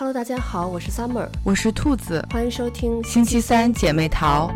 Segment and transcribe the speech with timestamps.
[0.00, 4.48] Hello，大家好，我是 Summer，我是兔子，欢迎收听星期三姐妹淘。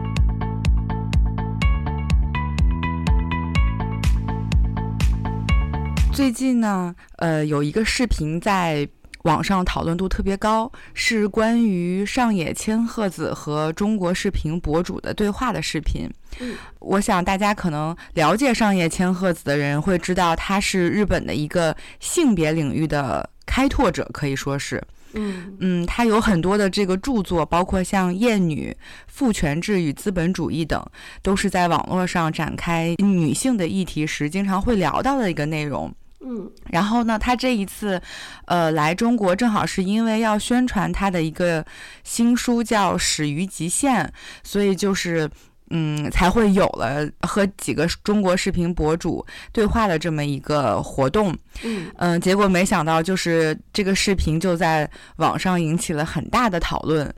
[6.12, 8.88] 最近呢，呃，有一个视频在
[9.24, 16.08] 网上讨论度特别高，是关于上野千鹤子和中国视频博主的对话的视频。
[16.38, 24.80] 嗯，我想大家可能了解上野千鹤子的人会知道，她是日本的一个性别领域的开拓者，可以说是。
[25.14, 28.70] 嗯嗯，他有很多的这个著作，包括像《厌女》
[29.06, 30.84] 《父权制与资本主义》等，
[31.22, 35.94] 都是在网络上展开女性的议题时经常会聊到的一个内容。
[36.20, 38.00] 嗯，然后呢，他这一次，
[38.46, 41.64] 呃，来中国正好是因为要宣传他的一个
[42.04, 44.04] 新书，叫《始于极限》，
[44.42, 45.30] 所以就是。
[45.74, 51.34] 嗯，才会有了和几个中国视频博主对话的这么一个活动。
[51.64, 57.10] 嗯嗯，结果没想到，就是这个视频就在网上引起了很大的讨论。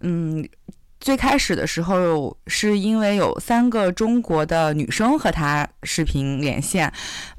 [0.00, 0.46] 嗯，
[1.00, 6.92] 最开始的时候是因为有三个中国的女生和他视频连线。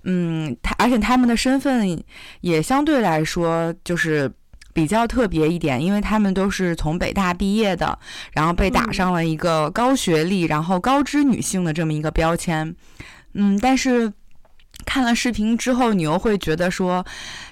[0.04, 2.04] 嗯，他而且他们的身份
[2.42, 4.32] 也相对来说就是。
[4.76, 7.98] 比较特别一点，因为他们都是从北大毕业的，
[8.34, 12.76] 然后被打上了一个高学历、然后高知女性的这么一个标签。
[13.36, 14.12] 嗯，但是
[14.86, 17.06] 看了视频之后，你又会觉得说，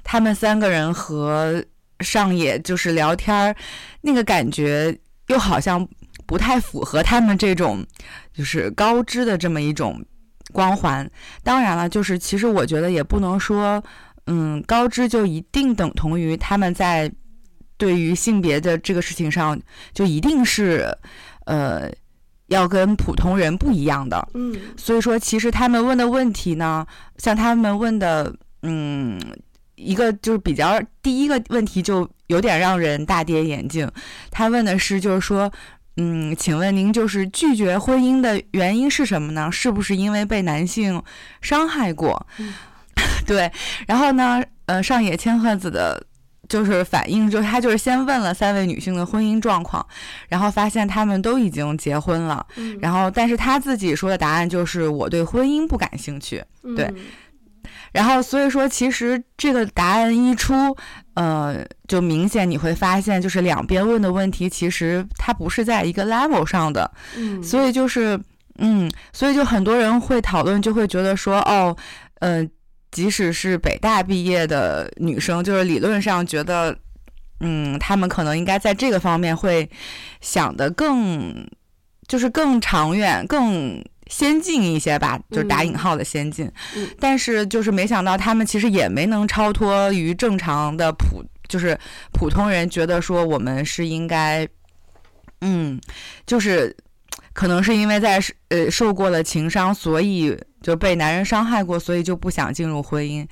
[0.04, 1.64] 他们三个人和
[2.02, 3.56] 上野就是聊天儿，
[4.02, 5.88] 那个感觉又好像
[6.26, 7.86] 不太符合他们这种
[8.34, 10.06] 就是高知的这么一种
[10.52, 11.10] 光环。
[11.42, 13.82] 当然了，就是其实我觉得也不能说。
[14.28, 17.12] 嗯，高知就一定等同于他们在
[17.78, 19.60] 对于性别的这个事情上
[19.94, 20.96] 就一定是
[21.46, 21.92] 呃
[22.48, 24.26] 要跟普通人不一样的。
[24.34, 26.86] 嗯，所以说其实他们问的问题呢，
[27.18, 29.20] 像他们问的，嗯，
[29.76, 33.90] 一个就是比较第一个问题就有点让人大跌眼镜。
[34.32, 35.52] 他问的是就是说，
[35.98, 39.52] 嗯，请问您就是拒绝婚姻的原因是什么呢？
[39.52, 41.02] 是不是因为被男性
[41.42, 42.26] 伤害过？
[42.38, 42.54] 嗯
[43.26, 43.52] 对，
[43.88, 46.02] 然后呢，呃，上野千鹤子的，
[46.50, 49.86] 就是反应，就是他就是先问了三位女性的婚姻状况，
[50.28, 56.44] 然后发现她们都已经结婚了，嗯、然后但是他自己说的答案就是我对婚姻不感兴趣，
[56.76, 56.96] 对，嗯、
[57.94, 60.54] 然后所以说其实这个答案一出，
[61.14, 68.20] 呃，就明显你会发现，就是两边问的问题其实它不是在一个 level 上的，嗯，所以就是，
[68.58, 71.76] 嗯，所以就很多人会讨论，就会觉得说，哦，
[72.20, 72.52] 嗯、呃。
[72.94, 76.78] 即使是北大毕业的女生，就是理论上觉得，
[77.42, 79.70] 嗯，她们可能应该在这个方面会
[80.22, 81.46] 想得更，
[82.08, 86.50] 就是更长远、更先进一些吧，就是打引号的先进。
[86.76, 86.88] 嗯。
[87.00, 91.78] 但是就是没想到，她们其实也没能超脱于正常的普，就是
[92.12, 94.48] 普通人觉得说我们是应该，
[95.42, 95.82] 嗯，
[96.28, 96.76] 就是
[97.34, 100.38] 可能是因为在呃受过了情伤，所以。
[100.64, 103.28] 就被男人伤害过，所以就不想进入婚姻，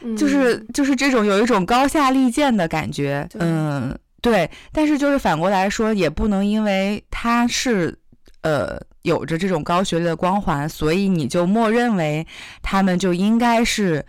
[0.00, 4.50] 嗯、就是就是这种有一种高下立见的感觉，嗯，对。
[4.72, 7.94] 但是就是反过来说，也不能因为他是
[8.40, 12.26] 呃有着这种高学历的光环，所以你就默认为
[12.62, 14.02] 他们就应该是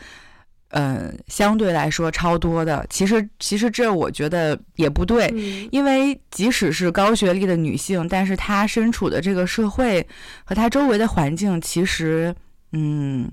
[0.72, 2.86] 嗯、呃、相对来说超多的。
[2.90, 10.06] 其实其实这我觉得也不对，嗯、因为即使是高学历的女性，但是她身处的这个社会
[10.44, 12.36] 和她周围的环境，其实。
[12.74, 13.30] 嗯，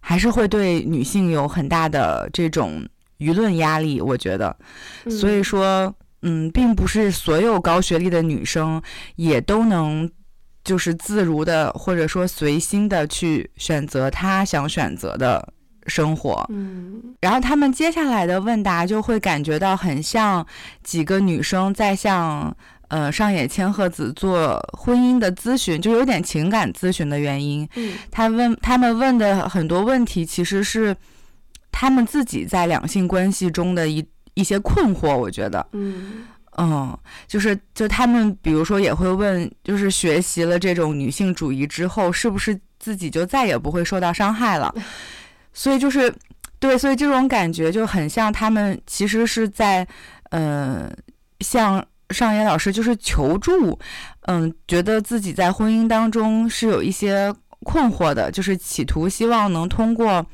[0.00, 2.86] 还是会对女性有很大的这种
[3.20, 4.54] 舆论压力，我觉得。
[5.08, 8.82] 所以说，嗯，并不是所有高学历的女生
[9.16, 10.10] 也都能
[10.62, 15.54] 就是自如的，或者说随心的去选择她想选择的
[15.86, 16.44] 生活。
[16.50, 20.46] 嗯，然后他们接下来的问答就会感觉到很像
[20.82, 22.54] 几个女生在向。
[22.88, 27.66] 呃，上野千鹤子做婚姻的咨询，就有点情感咨询的原因。
[27.74, 30.94] 嗯，他问他们问的很多问题，其实是
[31.70, 35.16] 他们自己在两性关系中的一一些困惑。
[35.16, 36.24] 我觉得，嗯
[36.58, 44.70] 嗯，就是就他们比如说也会问，就是学习了这种女性主义之后，是不是自己就再也不会受到伤害了？
[45.52, 46.14] 所以就是
[46.58, 49.86] 对，所以这种感觉就很像他们其实是在，
[50.30, 50.90] 呃，
[51.40, 51.84] 向。
[52.10, 53.78] 上野老师就是求助，
[54.26, 60.26] 嗯，觉得自己在婚姻当中是有一些困惑的，就是企图希望能通过，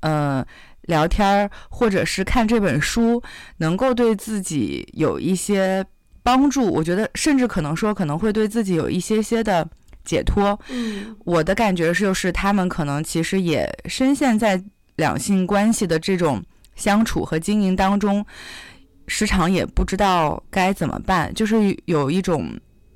[0.00, 0.44] 呃，
[0.82, 3.22] 聊天儿或者是看这本书，
[3.58, 5.86] 能够对自己有一些
[6.24, 6.66] 帮助。
[6.66, 9.64] 我觉得甚至可能说可能会对自己有一些些的
[10.10, 10.58] 解脱。
[10.68, 14.60] 嗯，我的感觉就是他们可能其实也深陷在
[14.96, 16.42] 两性关系的这种
[16.74, 18.26] 相处和经营当中。
[19.06, 22.48] 时常也不知道该怎么办，就是有一种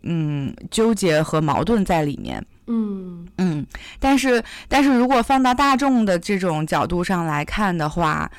[0.02, 2.44] 嗯纠结和矛盾在里面。
[2.66, 3.66] 嗯嗯，
[3.98, 8.30] 但是但是如果放到大众的这种角度上来看的话，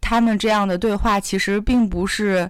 [0.00, 2.48] 他们这样的对话其实并不是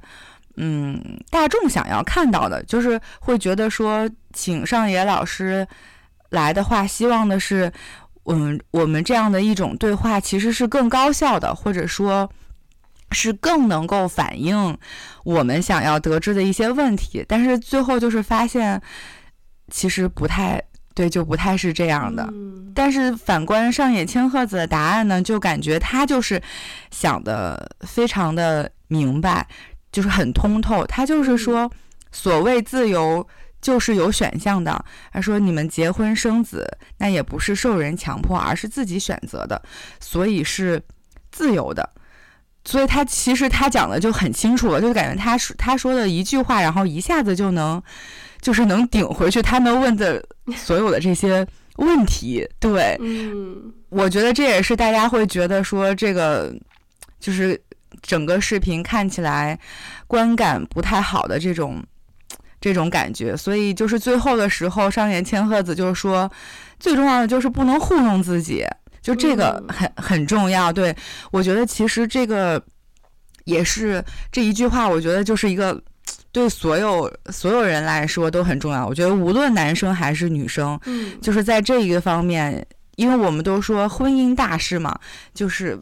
[0.57, 5.67] 嗯大众想要看到的，就是会觉得说请上野老师
[6.31, 7.73] 来的话，希望的是
[8.25, 12.31] 嗯我们这样的一种对话其实是更高效的，或者说
[13.13, 14.77] 是更能够反映
[15.25, 18.81] 我们想要得知的一些问题，但是最后就是发现
[19.71, 20.63] 其实不太。
[20.97, 22.23] 对，就不太是这样的。
[22.31, 26.41] 嗯、但是反观上野千鹤子的答案呢，就感觉他就是
[26.93, 29.45] 想的非常的明白，
[29.95, 30.85] 就是很通透。
[30.87, 31.71] 他就是说，
[32.13, 33.27] 所谓自由
[33.63, 34.85] 就是有选项的。
[35.11, 36.69] 他说，你们结婚生子，
[36.99, 39.63] 那也不是受人强迫，而是自己选择的，
[40.01, 40.83] 所以是
[41.31, 41.89] 自由的。
[42.65, 47.81] 所以他其实他讲的就很清楚了，就感觉他说他说的一句话，然后一下子就能。
[48.45, 50.23] 就是能顶回去他们问的
[50.55, 51.47] 所有的这些
[51.77, 56.55] 问题，对，嗯，我觉得这也是大家会觉得说这个
[57.19, 57.59] 就是
[58.05, 59.59] 整个视频看起来
[60.07, 61.83] 观感不太好的这种
[62.61, 66.31] 这种感觉，所以就是最后的时候，上野千鹤子就是说，
[66.79, 68.65] 最重要的就是不能糊弄自己，
[69.03, 70.73] 就这个很很重要。
[70.73, 70.95] 对，
[71.33, 72.63] 我觉得其实这个
[73.45, 75.83] 也是这一句话，我觉得就是一个。
[76.33, 78.85] 对所有所有人来说都很重要。
[78.85, 82.67] 我觉得无论男生还是女生，嗯，就是在这一个方面，
[82.97, 84.99] 因为我们都说婚姻大事嘛，
[85.33, 85.81] 就是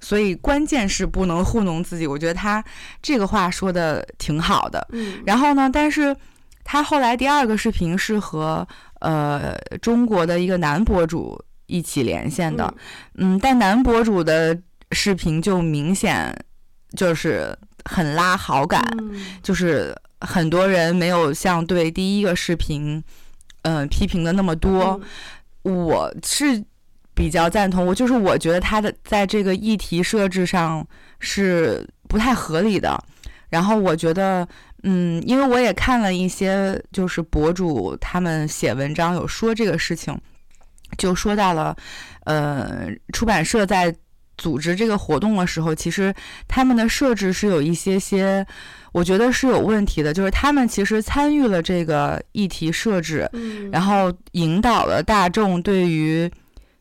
[0.00, 2.06] 所以关键是不能糊弄自己。
[2.06, 2.64] 我觉得他
[3.02, 4.86] 这个话说的挺好的。
[4.92, 6.16] 嗯，然后呢，但是
[6.64, 8.66] 他后来第二个视频是和
[9.00, 12.72] 呃中国的一个男博主一起连线的，
[13.14, 14.58] 嗯，但男博主的
[14.92, 16.36] 视频就明显
[16.96, 17.56] 就是。
[17.88, 18.82] 很拉好感，
[19.44, 23.00] 就是很多人没有像对第一个视频，
[23.62, 25.00] 嗯、呃，批评的那么多。
[25.62, 26.64] 我是
[27.16, 30.86] 比较赞同，我就是我觉得他的在这个议题设置上
[31.18, 33.02] 是不太合理的。
[33.48, 34.46] 然后我觉得，
[34.82, 40.16] 嗯，因为我也看了一些就是博主他们写文章有说这个事情，
[40.98, 41.74] 就说到了，
[42.24, 43.92] 呃，出版社在。
[44.38, 46.14] 组织这个活动的时候，其实
[46.46, 48.46] 他们的设置是有一些些，
[48.92, 50.12] 我觉得是有问题的。
[50.12, 53.26] 就是他们其实参与了这个议题设置，
[53.72, 56.30] 然后引导了大众对于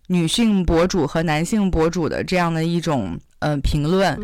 [0.08, 4.20] 女性博主和男性博主的这样的一种呃评论，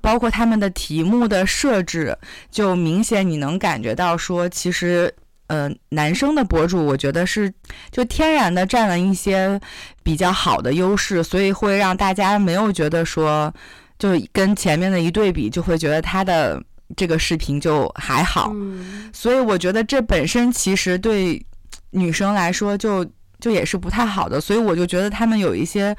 [0.00, 2.16] 包括他们的题目的设置，
[2.50, 5.14] 就明显你能感觉到说，其实。
[5.50, 7.52] 呃，男生的博主，我觉得是
[7.90, 9.60] 就天然的占了一些
[10.00, 13.52] 比较好的优势，所以会让大家没有觉得说，
[13.98, 16.62] 就跟前面的一对比，就会觉得他的
[16.96, 18.52] 这个视频就还好。
[18.54, 19.10] 嗯。
[19.12, 21.44] 所以我觉得这本身其实对
[21.90, 23.04] 女生来说就
[23.40, 25.96] 就也是不太好的，所以我就觉得他们有一些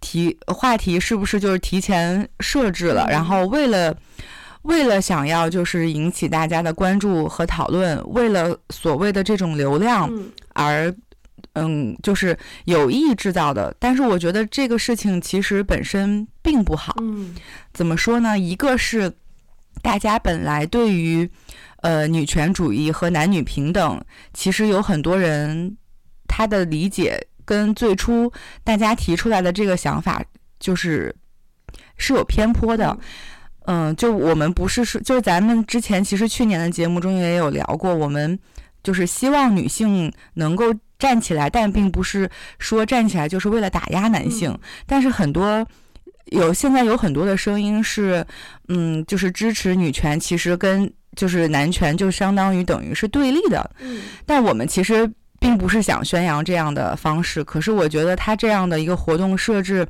[0.00, 3.96] 题话题是不是就是提前设置了，然后为了。
[4.62, 10.10] 为了想要就是引起大家的关注和讨论，为了所谓的这种流量
[10.54, 10.92] 而，
[11.52, 13.72] 嗯，就是有意制造的。
[13.78, 16.96] 但是我觉得这个事情其实本身并不好。
[17.00, 17.32] 嗯，
[17.72, 18.36] 怎么说呢？
[18.36, 19.12] 一个是
[19.82, 21.30] 大家本来对于
[21.82, 25.76] 呃女权主义和男女平等，其实有很多人
[26.26, 28.32] 他的理解跟最初
[28.64, 30.22] 大家提出来的这个想法
[30.58, 31.14] 就是
[31.96, 32.96] 是有偏颇的。
[33.68, 38.38] 嗯，就我们不是说，就是咱们之前其实去年的节目中也有聊过，我们
[38.84, 42.30] 就是希望女性能够站起来，但并不是
[42.60, 44.50] 说站起来就是为了打压男性。
[44.52, 45.66] 嗯、但是很多
[46.26, 48.24] 有现在有很多的声音是，
[48.68, 53.68] 嗯，就是支持女权，其实跟就是男权就相当于等于是对立的。
[53.80, 57.42] 嗯，但我们其实并不是想宣扬这样的方式。
[57.44, 59.86] 可是我觉得他这样的一个活动设置。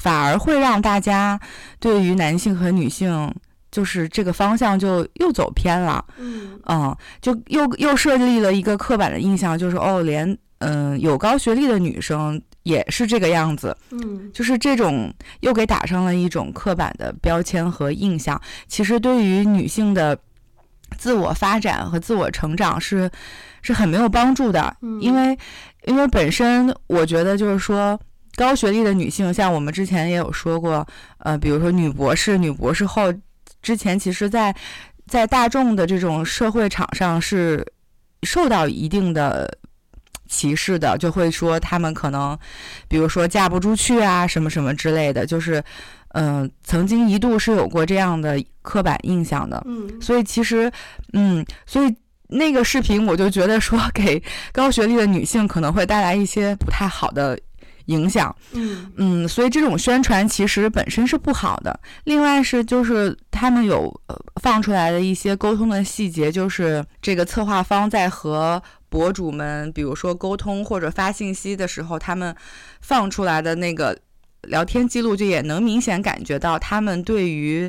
[0.00, 1.40] 反而会让大家
[1.80, 3.34] 对于男性和女性，
[3.68, 6.04] 就是这个方向就又走偏了。
[6.18, 10.24] 嗯，嗯，就又又设立了一个刻板的印象，就是哦，连
[10.58, 13.76] 嗯、呃、有高学历的女生也是这个样子。
[13.90, 18.40] 嗯，就是这种又给打上了一种刻板的标签和印象。
[18.68, 20.16] 其实对于女性的
[20.96, 23.10] 自我发展和自我成长是
[23.62, 24.76] 是很没有帮助的。
[24.82, 25.38] 嗯，因为
[25.84, 27.98] 因为本身我觉得就是说。
[28.36, 30.86] 高学历的女性，像我们之前也有说过，
[31.18, 33.12] 呃，比如说女博士、女博士后，
[33.62, 34.54] 之前其实在
[35.08, 37.66] 在大众的这种社会场上是
[38.22, 39.58] 受到一定的
[40.28, 42.38] 歧视的，就会说她们可能，
[42.86, 45.60] 比如说嫁不出去啊，什么什么之类的，就是，
[46.10, 49.60] 嗯、呃，曾经一度是有过这样的刻板印象的。
[49.66, 50.70] 嗯，所以其实，
[51.12, 51.92] 嗯，所以
[52.28, 57.38] 那个视频我就觉得说，给高学历的女性可能会带来一些不太好的
[57.86, 58.34] 影响。
[58.52, 61.80] 嗯嗯，所以这种宣传其实本身是不好的。
[62.04, 63.92] 另外是就是他们有
[64.42, 72.34] 放出来的一些沟通的细节，就是这个策划方在和博主们，比如说沟通或者发信息的时候，他们
[72.80, 73.98] 放出来的那个。
[74.42, 77.68] 聊天记录就也能明显感觉到，他们对于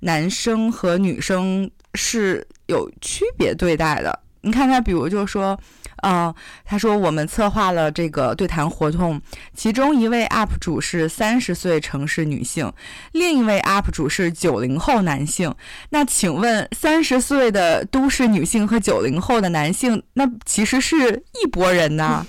[0.00, 4.18] 男生和女生是有区别对待的。
[4.42, 5.58] 你看他，比如就说，
[6.02, 9.20] 嗯、呃，他说我们策划了这个对谈活动，
[9.54, 12.72] 其中一位 UP 主是三十岁城市女性，
[13.12, 15.52] 另一位 UP 主是九零后男性。
[15.90, 22.24] 那请问，三十岁的都市女性和九零后的男性，那其实是一拨人呢？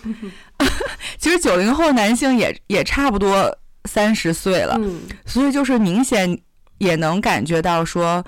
[1.19, 3.55] 其实九零后男性也也差不多。
[3.85, 4.77] 三十岁了，
[5.25, 6.37] 所以就是明显
[6.79, 8.21] 也能感觉到说，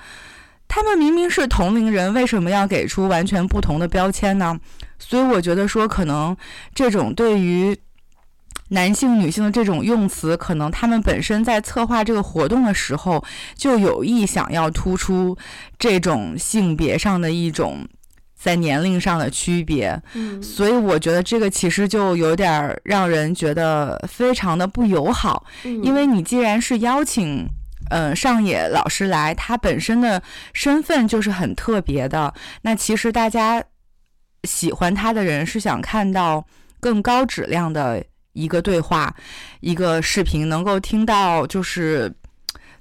[0.72, 4.56] 他们明明是同龄人，为什么要给出完全不同的标签呢？
[5.00, 6.36] 所以我觉得说，可能
[6.72, 7.76] 这种对于
[8.68, 13.24] 男性、女性的这种用词，可能他们本身在策划这个活动的时候，
[13.56, 15.36] 就有意想要突出
[15.76, 17.86] 这种性别上的一种。
[18.42, 27.46] 在年龄上的区别，嗯，所以我觉得这个其实就有点让人觉得非常的不友好，嗯，因为你既然是邀请，
[27.90, 32.32] 嗯，上野老师来，他本身的身份就是很特别的，
[32.62, 33.62] 那其实大家
[34.44, 36.44] 喜欢他的人是想看到
[36.80, 39.14] 更高质量的一个对话，
[39.60, 42.12] 一个视频，能够听到就是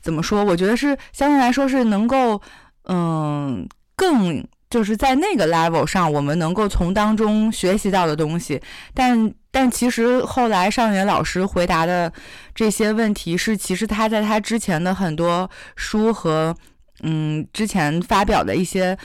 [0.01, 0.43] 怎么说？
[0.43, 2.41] 我觉得是相对来说是能够，
[2.85, 4.43] 嗯，更。
[4.69, 8.61] 就是在那个 level 上，我们能够从当中学习到的东西，
[8.93, 12.13] 但但其实后来上野老师回答的
[12.53, 16.55] 这些问题是，其实他在他之前的很多书和
[17.01, 18.95] 嗯之前发表的一些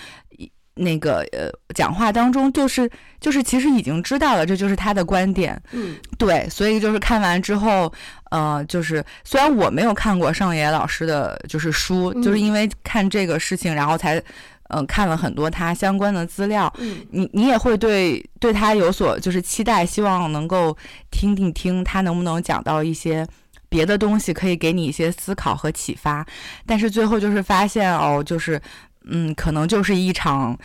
[0.74, 5.58] 那个呃讲话当中，就是就是其实已经知道了，这就是他的观点。
[5.72, 7.90] 嗯，对，所以就是看完之后，
[8.30, 14.22] 呃，就是虽然我没有看过上野老师的就是书，就是因为看这个事情，然后才。
[14.70, 20.74] 嗯，看了很多他相关的资料，嗯，你你也会对对他有所就是期待，希望能够
[21.10, 23.26] 听听听他能不能讲到一些
[23.68, 26.26] 别的东西，可以给你一些思考和启发。
[26.64, 28.60] 但是最后就是发现哦，就是
[29.04, 30.58] 嗯，可能就是一场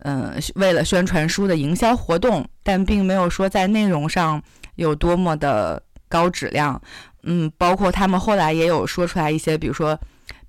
[0.00, 4.42] 嗯为了宣传书的营销活动，但并没有说在内容上
[4.74, 6.82] 有多么的高质量。
[7.22, 9.98] 嗯，包括他们后来也有说出来一些，比如说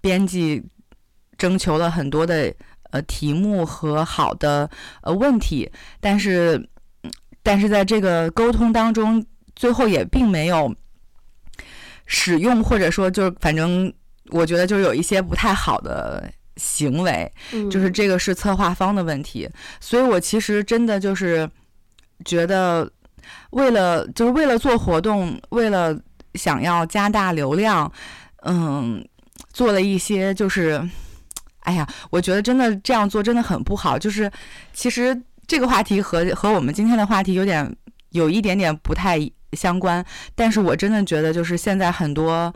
[0.02, 0.64] 编辑
[1.38, 2.52] 征求了很多的。
[2.92, 4.70] 呃，题目和好的
[5.02, 6.70] 呃问题，但是，
[7.44, 9.26] 但是在这个沟通当中，
[9.56, 10.74] 最后也并没有
[12.06, 13.94] 使用，或者说就是反正
[14.30, 19.50] 我觉得就是有一些不太好的行为，嗯，就是这个是策划方的问题。
[19.82, 21.50] 所以我其实真的就是
[22.24, 22.90] 觉得，
[23.50, 25.94] 为了就是为了做活动，为了
[26.36, 27.92] 想要加大流量，
[28.44, 29.06] 嗯，
[29.52, 30.82] 做了一些就是。
[31.68, 34.00] 哎呀，我觉得真的这样做真的很不好。
[34.00, 34.32] 就是，
[34.72, 37.76] 其实这个话题和和我们今天的话题有点
[38.12, 39.20] 有一点点不太
[39.52, 40.04] 相关。
[40.34, 42.54] 但是我真的觉得，就是现在很多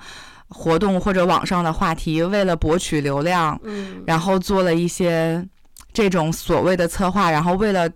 [0.48, 5.46] 活动或者网上的话题，为了博取流量，嗯，然后做了一些
[5.92, 7.90] 这种所谓的策划，然后为了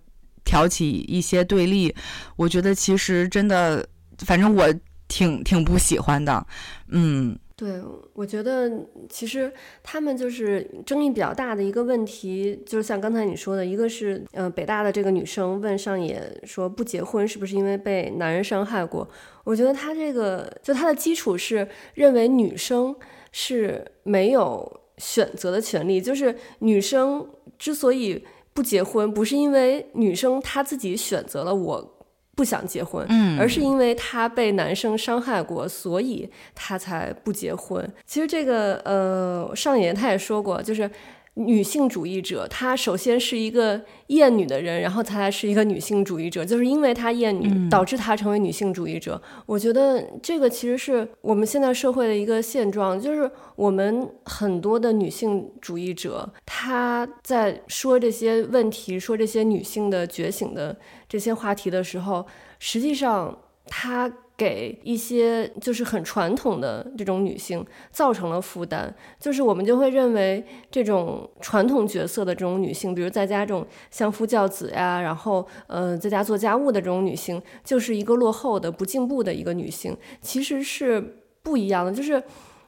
[0.43, 1.95] 挑起一些对立，
[2.35, 4.67] 我觉得其实真的，反正我
[5.07, 6.45] 挺挺不喜欢的，
[6.89, 7.37] 嗯。
[7.57, 7.81] 对，
[8.11, 8.69] 我觉得
[9.09, 9.49] 其实
[9.81, 19.07] 他们就是争议比较大的一个问题，就是像刚才你说的，一个是，呃，北大的这个女生问上野说不结婚是不是因为被男人伤害过？
[19.45, 22.93] 我觉得他这个就他的基础是认为女生
[23.31, 27.25] 是没有选择的权利，就是女生
[27.57, 28.21] 之所以
[28.53, 31.94] 不结婚，不是因为女生她自己选择了我。
[32.35, 37.89] 不想结婚，嗯，而是因为她被男生伤害过，所以她才不结婚。
[38.05, 40.89] 其实这个，呃，上野他也说过，就是。
[41.35, 46.43] 女性主义者，她首先是一个厌女的人，然后她才是一个女性主义者。
[46.43, 49.21] 就是因为她厌女，导致她成为女性主义者。
[49.23, 49.43] 嗯。
[49.45, 60.77] 我觉得这个其实是我们现在社会的一个现状，就是我们很多的女性主义者，她在说这些问题、说这些女性的觉醒的
[61.07, 62.25] 这些话题的时候，
[62.59, 63.37] 实际上
[63.67, 64.11] 她。
[64.37, 81.93] 给一些就是很传统的这种女性造成了负担，就是我们就会认为这种传统角色的这种女性，比如在家这种相夫教子呀，然后呃在家做家务的这种女性，就是一个落后的、不进步的一个女性，其实是不一样的。
[81.93, 82.21] 就是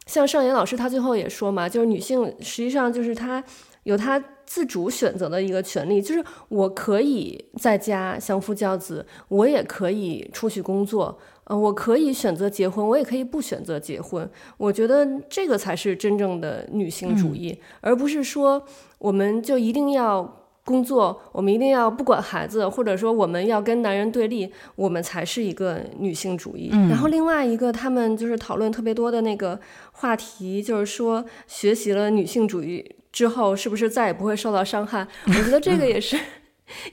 [0.06, 3.44] 像上野老师他最后也说嘛，就是女性实际上就是她
[3.84, 11.20] 有她自主选择的一个权利，就是我可以在家相夫教子，我也可以出去工作。
[11.48, 14.30] 呃，我可以选择结婚，我也可以不选择结婚。
[14.58, 18.62] 我觉得这个才是真正的女性主义，嗯、而不是说
[19.00, 26.70] 我们就一定要工作，我们一定要不管孩子，或者说我们要跟男人对立，我们才是一个女性主义。
[26.74, 29.58] 嗯、然后另外一个，他们就是讨论特别多的那个
[29.94, 35.08] 话题，就是说学习了女性主义之后，是不是再也不会受到伤害？
[35.26, 36.20] 我觉得这个也是。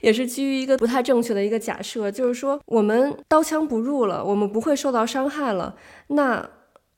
[0.01, 5.75] 也是基于一个不太正确的一个假设，就是说我们刀枪不入了，我们不会受到伤害了，
[6.07, 6.47] 那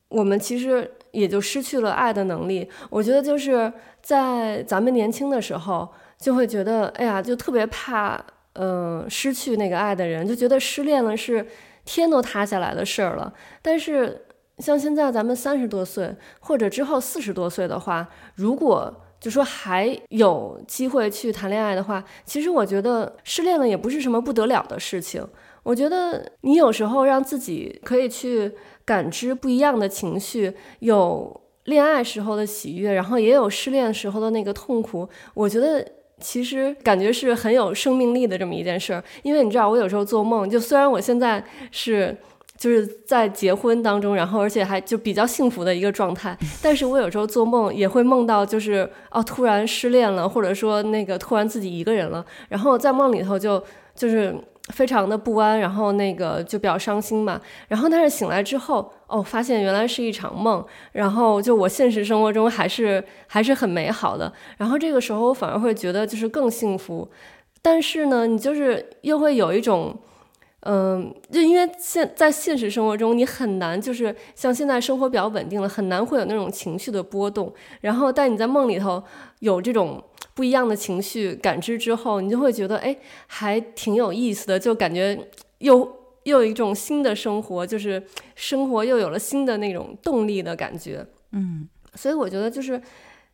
[0.09, 2.69] 我们其实也就失去了爱的能力。
[2.89, 8.15] 我觉得就是在咱们年轻的时候，就会觉得，哎呀，就特别怕，
[8.53, 11.45] 嗯、呃，失去那个爱的人，就觉得失恋了是
[11.83, 13.33] 天都塌下来的事儿了。
[13.61, 14.25] 但是
[14.59, 25.25] 像现在咱们三十多岁，或者之后四十多岁的话，如果就说还有机会去谈恋爱的话，其实我觉得失恋了也不是什么不得了的事情。
[25.63, 28.51] 我觉得你有时候让自己可以去
[28.85, 35.09] 感知不一样的情绪，有恋爱时候的喜悦，然后也有失恋时候的那个痛苦。
[35.33, 35.85] 我觉得
[36.19, 39.03] 其实感觉是很有生命力的这么一件事儿。
[39.23, 42.15] 因为你知道，我有时候做梦，就虽然我现在是。
[42.57, 46.35] 就是在结婚当中，然后而且还就比较幸福的一个状态。
[46.61, 54.35] 但是我有时候做梦也会梦到，就是哦，突然失恋了，或者说那个突然自己一个人了，然后在梦里头就就是
[54.69, 57.39] 非常的不安，然后那个就比较伤心嘛。
[57.67, 64.33] 然后但是醒来之后，哦，发现原来是一场梦，然后就我现实生活中还是还是很美好的。
[64.57, 67.07] 然后这个时候我反而会觉得就是更幸福。
[67.61, 69.95] 但是呢，你就是又会有一种。
[70.69, 77.53] 嗯，就因为现在现实生活中，你很难就是像现在生活比较稳定了，很难会有那种情绪的波动。
[77.79, 79.01] 然后，但你在梦里头
[79.39, 82.93] 有这种不一样的情绪感知之后，你就会觉得，哎，
[83.27, 85.17] 还挺有意思的，就感觉
[85.59, 85.79] 又
[86.23, 88.03] 又有一种新的生活，就是
[88.35, 91.05] 生活又有了新的那种动力的感觉。
[91.31, 92.81] 嗯，所以我觉得就是。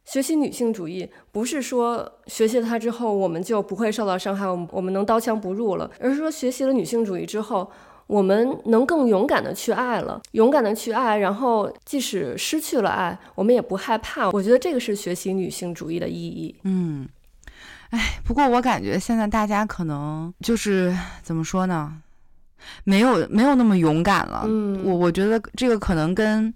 [0.06, 7.72] 学习女性主义不是说学习了它之后我们就不会受到伤害，我们我们能刀枪不入了，而是说学习了女性主义之后，
[8.06, 14.30] 我们能更勇敢的去爱了，勇敢的去爱，然后即使失去了爱，我们也不害怕。
[14.32, 16.54] 我觉得这个是学习女性主义的意义。
[16.64, 17.08] 嗯，
[17.92, 21.94] 哎，不过我感觉现在大家可能就是怎么说呢，
[22.84, 24.44] 没有没有那么勇敢了。
[24.48, 26.54] 嗯，我我觉得这个可能跟。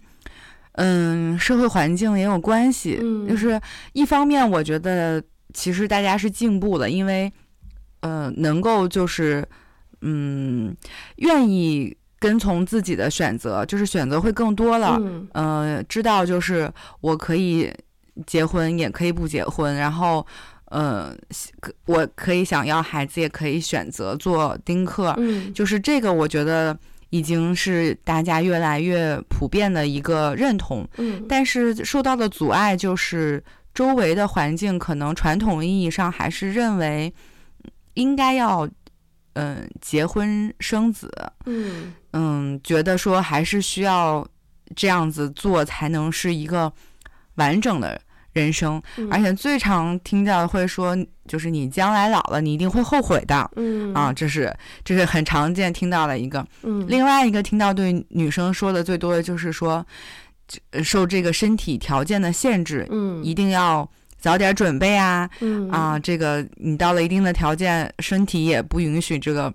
[0.78, 3.00] 嗯，社会环境也有关系。
[3.02, 3.60] 嗯，就是
[3.94, 5.22] 一方面，我觉得
[5.54, 7.32] 其实大家是进步了，因为，
[8.02, 9.44] 呃，能够就是，
[10.02, 10.76] 嗯，
[11.16, 14.98] 愿意跟从自己的选择，就是选择会更多了。
[15.02, 17.74] 嗯，呃，知道就是我可以
[18.28, 20.26] 结婚，也可以不结婚，然后，
[20.66, 21.12] 呃，
[21.88, 25.13] 我可以想要孩子，也可以选择做丁克。
[25.18, 26.78] 嗯，就是这个，我觉得。
[27.10, 33.43] 已经是大家越来越普遍的一个认同，嗯，但是受到的阻碍就是
[33.74, 37.13] 周围的环境可能传统意义上还是认为
[37.93, 38.65] 应该要，
[39.34, 41.12] 嗯、呃，结婚生子，
[41.46, 41.93] 嗯。
[42.13, 44.28] 嗯，觉得说还是需要
[44.76, 46.72] 这样子做才能是一个
[47.36, 48.02] 完整的。
[48.38, 50.95] 人生，而且最常听到的会说，
[51.28, 53.50] 就是你将来老了，你一定会后悔的。
[53.56, 56.45] 嗯啊，这是这是很常见听到的一个。
[56.63, 59.86] 嗯，另外一个听到对女生说的最多的就是说，
[60.84, 65.30] 受这个身体条件的限制，嗯，一定要早点准备啊。
[65.41, 69.54] 嗯啊，这个你到了一定的条件，身体也不允许这个，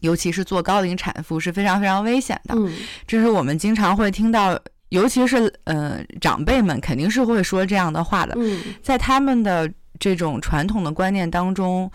[0.00, 2.54] 尤其是做高龄产妇是非常非常危险的。
[2.56, 2.72] 嗯，
[3.06, 4.58] 这是我们经常会听到。
[4.90, 9.68] 尤其是呃长辈们肯定是会说这样的话的，嗯，在他们的
[9.98, 11.90] 这种传统的观念当中，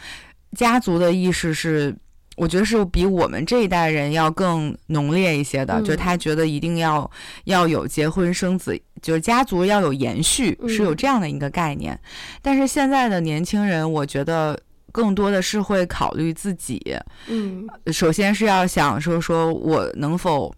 [0.58, 1.96] 家族的意识是，
[2.36, 7.10] 我觉得是比我们这一代人要更浓烈一些的，嗯，就他觉得一定要
[7.46, 11.94] 要有结婚生子，就是家族要有延续，是有这样的一个概念。
[11.94, 12.00] 嗯，
[12.42, 14.60] 但是现在的年轻人，我觉得
[14.92, 16.82] 更多的是会考虑自己，
[17.28, 20.54] 嗯，首先是要想说说我能否。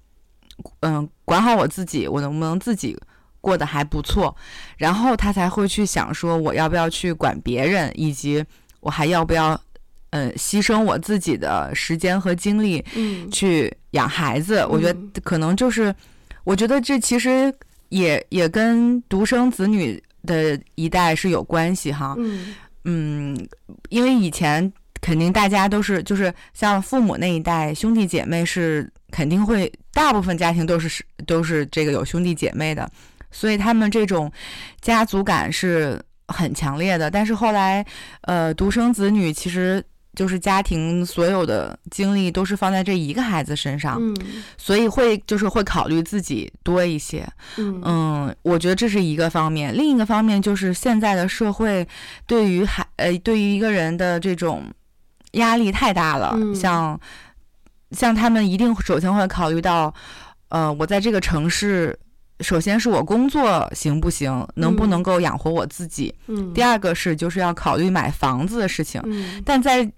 [0.82, 2.98] 嗯，管好我自己，我能不能自己
[3.42, 4.36] 过得还不错，
[4.78, 8.44] 然后他才会去想说我要不要去管别人，以及
[8.80, 9.60] 我还要不要，
[10.12, 14.60] 嗯，牺牲我自己的时间和精力，嗯，去养孩子。
[14.60, 14.70] 嗯。
[14.70, 15.94] 我觉得可能就是，
[16.44, 17.54] 我觉得这其实
[17.90, 22.16] 也也跟独生子女的一代是有关系哈。
[22.18, 23.48] 嗯，嗯，
[23.90, 29.72] 因为以前肯定大家都是就是像父母那一代兄弟姐妹是肯定会。
[29.96, 32.90] 大部分家庭都是是都是这个有兄弟姐妹的，
[33.30, 34.32] 所以他们这种
[34.82, 37.12] 家族感是很强烈的。
[37.12, 37.86] 但是后来，
[38.22, 39.84] 呃，独生子女其实
[40.16, 44.18] 就是家庭所有的精力都是放在这一个孩子身上，嗯，
[44.58, 47.24] 所以会就是会考虑自己多一些。
[47.58, 49.78] 嗯，嗯，我觉得这是一个方面。
[49.78, 51.88] 另一个方面就是现在的社会
[52.26, 54.74] 对于孩呃对于一个人的这种
[55.34, 57.00] 压力太大了，嗯，像
[57.94, 59.94] 像他们一定首先会考虑到。
[60.50, 61.98] 呃，我在这个城市，
[62.42, 66.14] 首先是我工作行不行，能不能够养活我自己。
[66.28, 66.54] 嗯。
[66.54, 69.02] 第二个是就是要考虑买房子的事情。
[69.06, 69.42] 嗯。
[69.44, 69.92] 但在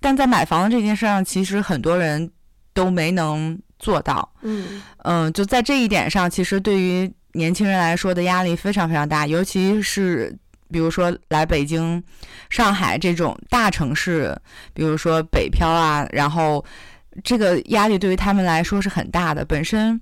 [0.00, 2.30] 但在买房子这件事上，其实很多人
[2.72, 4.26] 都没能做到。
[4.40, 4.80] 嗯。
[5.02, 10.34] 嗯、呃，就在这一点上，其实对于年轻人来说的压力非常非常大，尤其是
[10.72, 12.02] 比如说来北京、
[12.48, 14.34] 上海这种大城市，
[14.72, 16.64] 比如说北漂啊，然后。
[17.24, 20.00] 这个压力对于他们来说是很大的，本身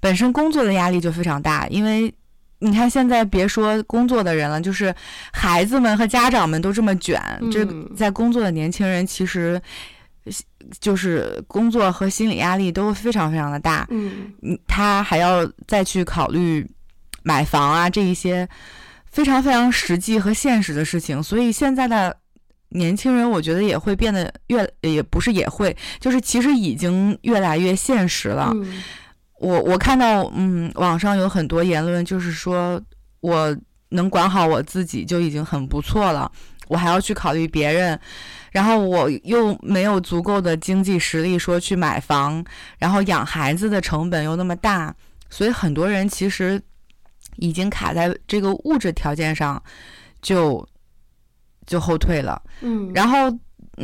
[0.00, 2.12] 本身工作的压力就非常大，因为
[2.58, 4.94] 你看现在别说工作的人了，就是
[5.32, 9.60] 孩子们和家长们都这么卷，嗯、这在工作的年轻人其实
[10.80, 13.86] 就是工作和心理压力都非常非常的大。
[13.90, 14.32] 嗯，
[14.66, 16.68] 他还要再去考虑
[17.22, 18.48] 买房啊这一些
[19.10, 22.16] 非常非常实际和现实的事情，所以现在的。
[22.74, 28.50] 年轻人，我觉得也会变得越，也不是也会，就是其实已经越来越现实了。
[28.52, 28.82] 嗯、
[29.38, 32.82] 我我看到，嗯，网上有很多言论，就是说
[33.20, 33.56] 我
[33.90, 36.28] 能管好我自己就已经很不错了，
[36.66, 37.96] 我还要去考虑别人，
[38.50, 42.44] 然后我又没有足够的经济实力说去买房，
[42.76, 44.92] 然后养孩子的成本又那么大，
[45.30, 46.60] 所以很多人其实
[47.36, 49.62] 已经卡在这个物质条件上，
[50.20, 50.66] 就。
[51.66, 53.16] 就后退了，嗯，然后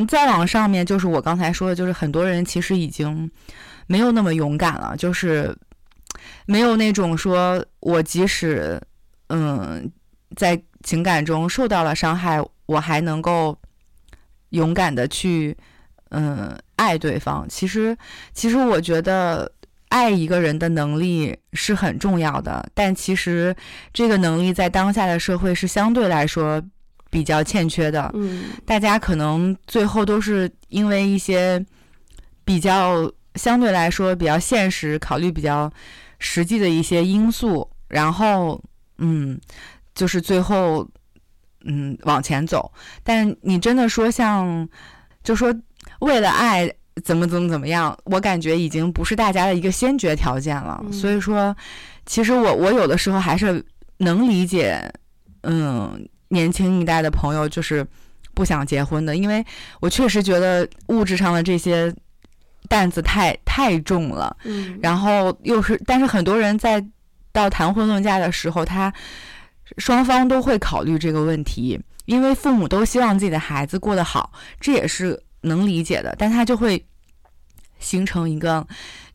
[0.07, 3.31] 再往上面就是我刚才说的，就是很多人其实已经
[3.87, 5.57] 没有那么勇敢了，就是
[6.47, 8.81] 没有那种说我即使
[9.29, 9.91] 嗯
[10.37, 13.59] 在情感中受到了伤害，我还能够
[14.51, 15.57] 勇敢的去
[16.11, 17.47] 嗯爱对方。
[17.49, 17.97] 其实，
[18.33, 19.51] 其实我觉得
[19.89, 23.55] 爱一个人的能力是很重要的，但其实
[23.93, 26.63] 这个能力在当下的社会是相对来说。
[27.11, 31.63] 比较欠缺的，嗯，大家可能最后都是因为一些
[32.45, 35.69] 比较相对来说比较现实、考虑比较
[36.21, 38.63] 实际的一些因素，然后
[38.99, 39.37] 嗯，
[39.93, 40.89] 就是最后
[41.65, 42.73] 嗯往前走。
[43.03, 44.69] 但你真的说像，
[45.25, 45.53] 就说
[45.99, 50.81] 为了爱怎么怎么怎么样，我感觉已经不是大家的一个先决条件了。
[50.85, 51.57] 嗯，所以说，
[52.07, 53.65] 其实我我有的时候还是
[53.99, 54.81] 能理解，
[55.43, 56.09] 嗯。
[56.31, 57.87] 年轻一代的朋友就是
[58.35, 59.45] 不想结婚的，因为
[59.81, 61.93] 我确实觉得物质上的这些
[62.69, 64.37] 担子太太重了。
[64.45, 66.85] 嗯，然后又是，但是很多人在
[67.33, 68.93] 到谈婚论嫁的时候，他
[69.79, 76.15] 双方都会考虑这个问题，因为父母都希望自己的孩子过得好，这也是能理解的。
[76.17, 76.87] 但他就会
[77.81, 78.65] 形成一个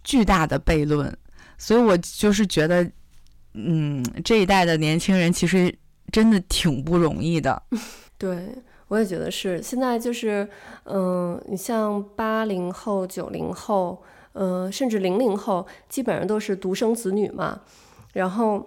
[0.04, 1.18] 巨大的悖论，
[1.58, 2.86] 所以我就是觉得，
[3.54, 5.74] 嗯，这一代的年轻人其实。
[6.16, 7.62] 真的挺不容易的，
[8.18, 8.48] 对，
[8.88, 9.62] 我也觉得是。
[9.62, 10.48] 现在就是，
[10.86, 14.02] 嗯、呃，你像八零后、九零后，
[14.32, 17.60] 嗯、呃，甚至零零后，基本上都是独生子女嘛。
[18.14, 18.66] 然后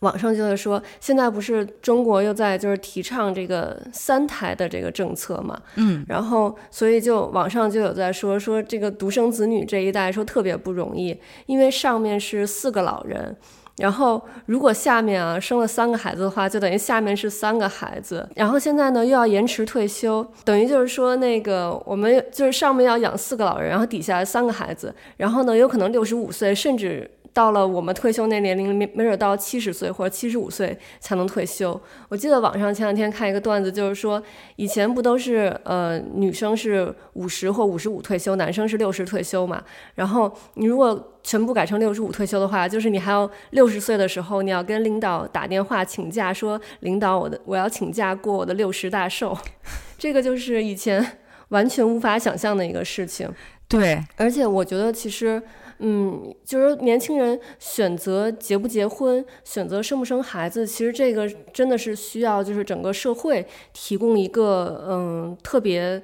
[0.00, 13.36] 网上就在说，现在不是中国又在就是提倡这个三胎的这个政策嘛，嗯，然后所以就网上就有在说说这个独生子女这一代说特别不容易，因为上面是四个老人。
[13.76, 18.28] 然后，如果下面啊生了三个孩子的话，就等于下面是三个孩子。
[18.36, 27.10] 然后现在呢又要延迟退休，等于就是说那个我们就是上面要养四个老人，然后底下三个孩子，然后呢有可能六十五岁甚至。
[27.34, 31.78] 到了我们退休那年龄，没没准到七十岁或者七十五岁才能退休。
[32.08, 34.22] 我记得网上前两天看一个段子，就是说
[34.54, 39.60] 以前不都是呃女生是五十或五十五退休，男生是六十退休嘛？
[39.96, 49.36] 然后你如果全部改成六十五退休的话，就是你还要六十岁的时候，你要跟领导打电话请假，说领导我的我要请假过我的六十大寿。
[49.98, 51.18] 这个就是以前
[51.48, 53.28] 完全无法想象的一个事情。
[53.66, 55.42] 对，而且我觉得其实。
[55.78, 66.02] 嗯，就是年轻人选择结不结婚，选择生不生孩子，其实这个真的是需要就是整个社会提供一个嗯特别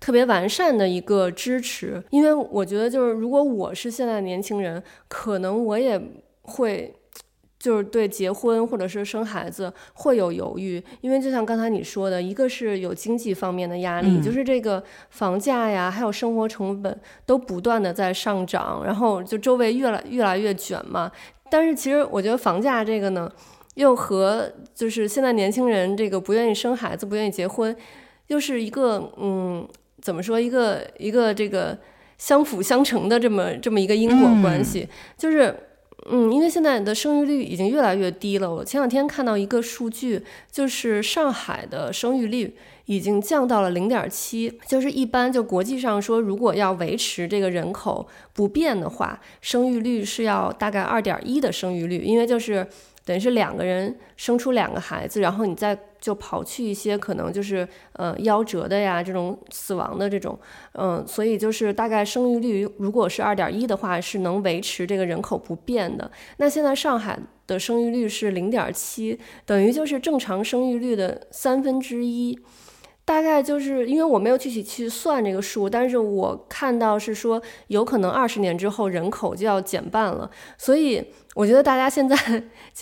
[0.00, 6.00] 特别完善的一个支持，因为我觉得就是如果我是现在的年轻人，可能我也
[6.42, 6.94] 会。
[7.62, 21.12] 就是对结婚或者是生孩子会有犹豫，因为就像刚才你说的，一个是有经济方面的压力，嗯、就是这个房价呀，还有生活成本都不断的在上涨，然后就周围越来越来越卷嘛。
[21.48, 23.30] 但是其实我觉得房价这个呢，
[23.74, 27.76] 又和就是现在年轻人这个不愿意生孩子、不愿意结婚，
[28.26, 29.64] 又是一个嗯，
[30.00, 31.78] 怎么说一个一个这个
[32.18, 35.54] 相辅相成的这么这么一个因果关系，嗯、就是。
[36.10, 38.52] 嗯，因为现在的生育率已经越来越低了。
[38.52, 44.58] 我前两天看到一个数据，就是上海的生育率已经降到了零点七。
[44.66, 52.66] 就是一般就国际上说，如果要维持这个人口不变的话，生育率是要大概二点一的生育率，因为就是。
[53.04, 60.38] 等于是两个人生出两个孩子，然后你再就刨去一些可能就是呃夭折的呀这种死亡的这种，
[60.74, 66.10] 嗯、所以就是大概生育率如果是二点一的话，是能维持这个人口不变的。
[66.36, 72.38] 那现在上海的生育率是零点七，等于就是正常生育率的三分之一。
[73.12, 82.16] 大概就是因为我没有具体去算这个数，但是我看到是说有可能二十年之后人口就要减半了，所以我觉得大家现在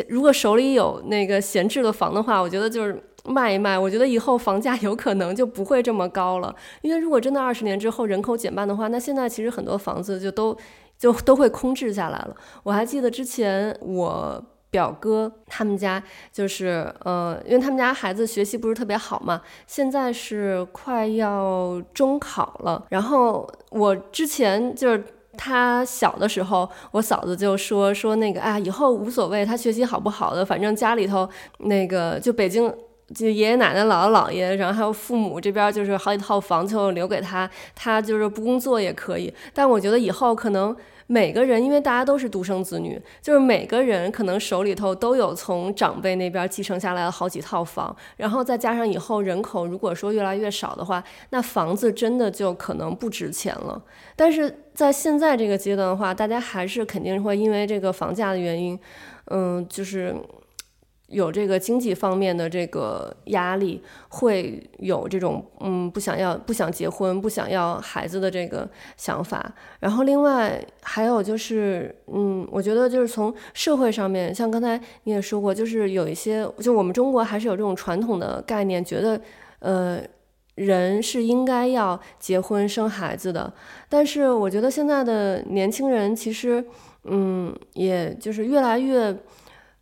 [0.07, 6.55] 如果手里有那个闲置的房的话，我觉得就是卖一卖，我觉得以后房价有可能就不会这么高了。
[6.83, 10.57] 因为如果真的二十年之后人口减半的话，那现在其实很多房子就都
[10.97, 12.37] 就都会空置下来了。
[12.62, 14.40] 我还记得之前我。
[14.71, 16.01] 表哥他们家
[16.33, 22.87] 就是呃，因为他们家孩子学习不是特别好嘛，现在是快要中考了。
[22.89, 25.05] 然后我之前就是
[25.37, 31.29] 他小的时候，我嫂子就说说那个啊，以后无所谓他学习好不好的，反正家里头
[31.59, 32.73] 那个就北京
[33.13, 39.35] 就爷爷奶奶姥姥姥爷，然后还有父母这边就是好几套房就留给他，他就是不工作也可以。
[39.53, 40.77] 但我觉得以后可能。
[41.12, 53.83] 每个人，因为大家都是独生子女，就是每个人可能手里头都有从长辈那边继承下来的好几套房，然后再加上以后人口如果说越来越少的话，那房子真的就可能不值钱了。
[54.14, 58.79] 但是在现在这个阶段的话，大家还是肯定会因为这个房价的原因，
[59.27, 60.14] 嗯，就是。
[61.11, 69.53] 有这个经济方面的这个压力，会有这种嗯不想要、不想结婚、不想要孩子的这个想法。
[69.81, 79.20] 然后另外还有就是嗯，我觉得就是从社会上面，像刚才你也说过，就是有一些就我们中国还是有这种传统的概念，觉得
[79.59, 80.01] 呃
[80.55, 83.53] 人是应该要结婚生孩子的。
[83.88, 86.64] 但是我觉得现在的年轻人其实
[87.03, 89.12] 嗯，也就是越来越。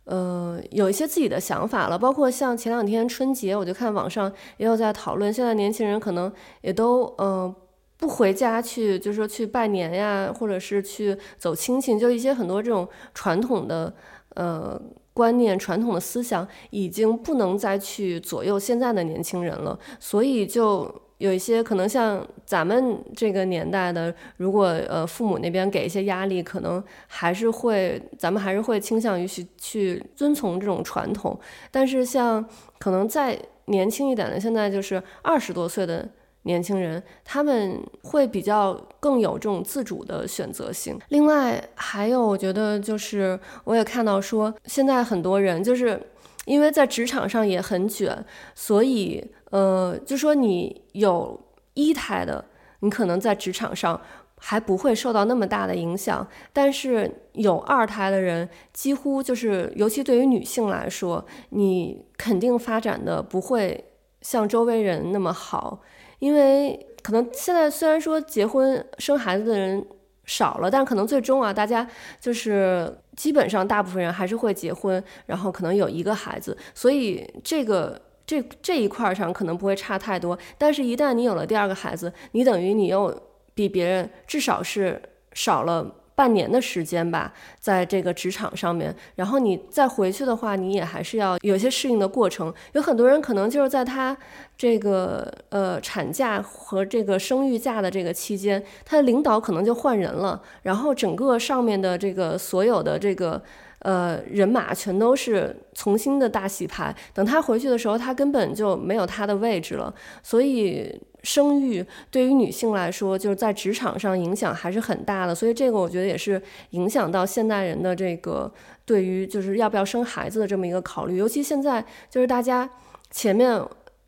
[0.09, 7.55] 呃，有一些自己的想法了，包括像前两天春节，我就看网上也有在讨论，现在年轻人可能也都呃
[7.95, 13.93] 不回家去，就是说去拜年呀，或者是去走亲戚，就一些很多这种传统的
[14.33, 14.81] 呃
[15.13, 21.03] 观念、传统的思想，已经不能再去左右现在的年轻人了，所以就。
[21.19, 31.37] 有一些可能像咱们这个年代的，如果呃父母那边给一些压力，可能还是会，咱们还是会倾向于去去遵从这种传统。
[31.71, 32.43] 但是像
[32.79, 36.07] 可能再年轻一点的，现在就是二十多岁的
[36.43, 40.97] 年轻人，他们会比较更有这种自主的选择性。
[41.09, 46.01] 另外还有，我觉得就是我也看到说，现在很多人就是
[46.45, 49.21] 因为在职场上也很卷，所以。
[49.49, 51.39] 呃，就说你有
[51.73, 52.45] 一胎的，
[52.81, 53.99] 你可能在职场上
[54.37, 63.85] 还不会受到那么大的影响，但是有二胎的人，几乎就是，尤其对于女性来说，你肯定发展的不会
[64.21, 65.81] 像周围人那么好，
[66.19, 69.85] 因为可能现在虽然说结婚生孩子的人
[70.25, 71.87] 少了，但可能最终啊，大家
[72.21, 77.99] 就是基本上大部分人还是会结婚，然后可能有一个孩子，所以这个。
[78.29, 83.11] 这这一块上可能不会差太多，但是，一旦你有了第二个孩子，你等于你又
[83.55, 85.01] 比别人至少是
[85.33, 92.53] 少了半年的时间吧，在这个职场上面，然后你再回去的话，你也还是要有些适应的过程。
[92.73, 94.15] 有很多人可能就是在他
[94.55, 103.41] 这个呃产假和这个生育假的这个期间，他的领导可能就换人了，然后整个上面的这个所有的这个。
[103.79, 106.93] 呃，人马全都是重新的大洗牌。
[107.13, 109.93] 等他回去的时候，他根本就没有他的位置了。
[110.21, 115.33] 所以，生育对于女性来说，就是在职场上影响还是很大的。
[115.33, 118.51] 所以，这个我觉得也是影响到现代人的这个
[118.83, 121.15] 对于就是要不要生孩子的这么一个考虑。
[121.15, 122.69] 尤其现在，就是大家
[123.11, 123.61] 前面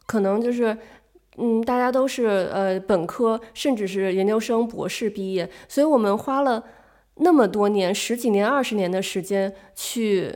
[0.06, 0.78] 可能就是，
[1.38, 6.62] 嗯，大家都是呃本科，甚至是研究生、博士毕业，所以我们花了。
[7.16, 10.34] 那么多年，十几年、二十年的时间去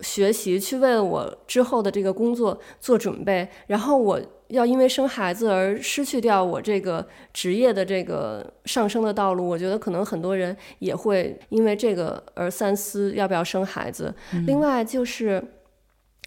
[0.00, 3.48] 学习，去为了我之后的这个工作做准备。
[3.66, 14.14] 然后我要因为生孩子而失去掉我这个职业的这个上升的道路，我觉得可能很多人也会因为这个而三思要不要生孩子。
[14.46, 15.42] 另外就是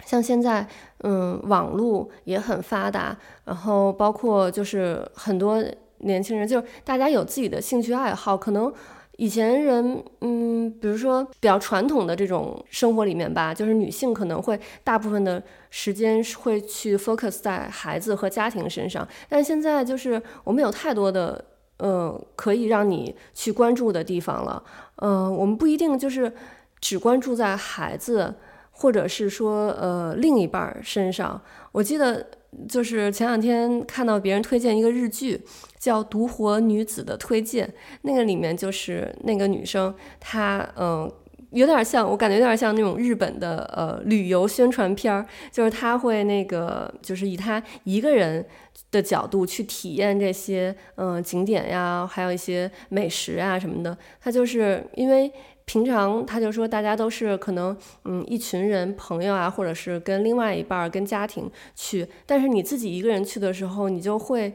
[0.06, 0.68] 像现在，
[1.00, 5.64] 嗯，网络也很发达，然后包括就是很多
[6.00, 8.72] 年轻人，就是大家有自己的兴趣爱好，可能。
[9.18, 21.46] 以前人，嗯，比如说比较传统的这种生活里面吧，就是女性可能会大部分的时间会去 focus 在孩子和家庭身上，但现在就是我们有太多的，
[21.78, 24.62] 呃，可以让你去关注的地方了，
[24.98, 26.34] 嗯、我们不一定就是
[26.82, 28.34] 只关注在孩子，
[28.72, 31.42] 或者是说，呃，另一半身上。
[31.72, 32.26] 我记得。
[32.68, 35.42] 就是前两天看到别人推荐一个日剧，
[35.80, 37.68] 叫《独活女子的推荐》，
[38.02, 41.12] 那个里面就是那个女生，她嗯、
[41.52, 48.46] 有点像，我感觉有点像那种日本的呃旅游宣传片儿，就是她会那个，就是以她一个人
[48.92, 55.32] 的角度去体验这些嗯、景点呀，还有一些美食啊什么的，她就是因为。
[55.66, 64.54] 平常他就说，大家都是可能，嗯，一群人朋友啊，或者是跟另外一半儿跟家庭去，但是你自己一个人去的时候，你就会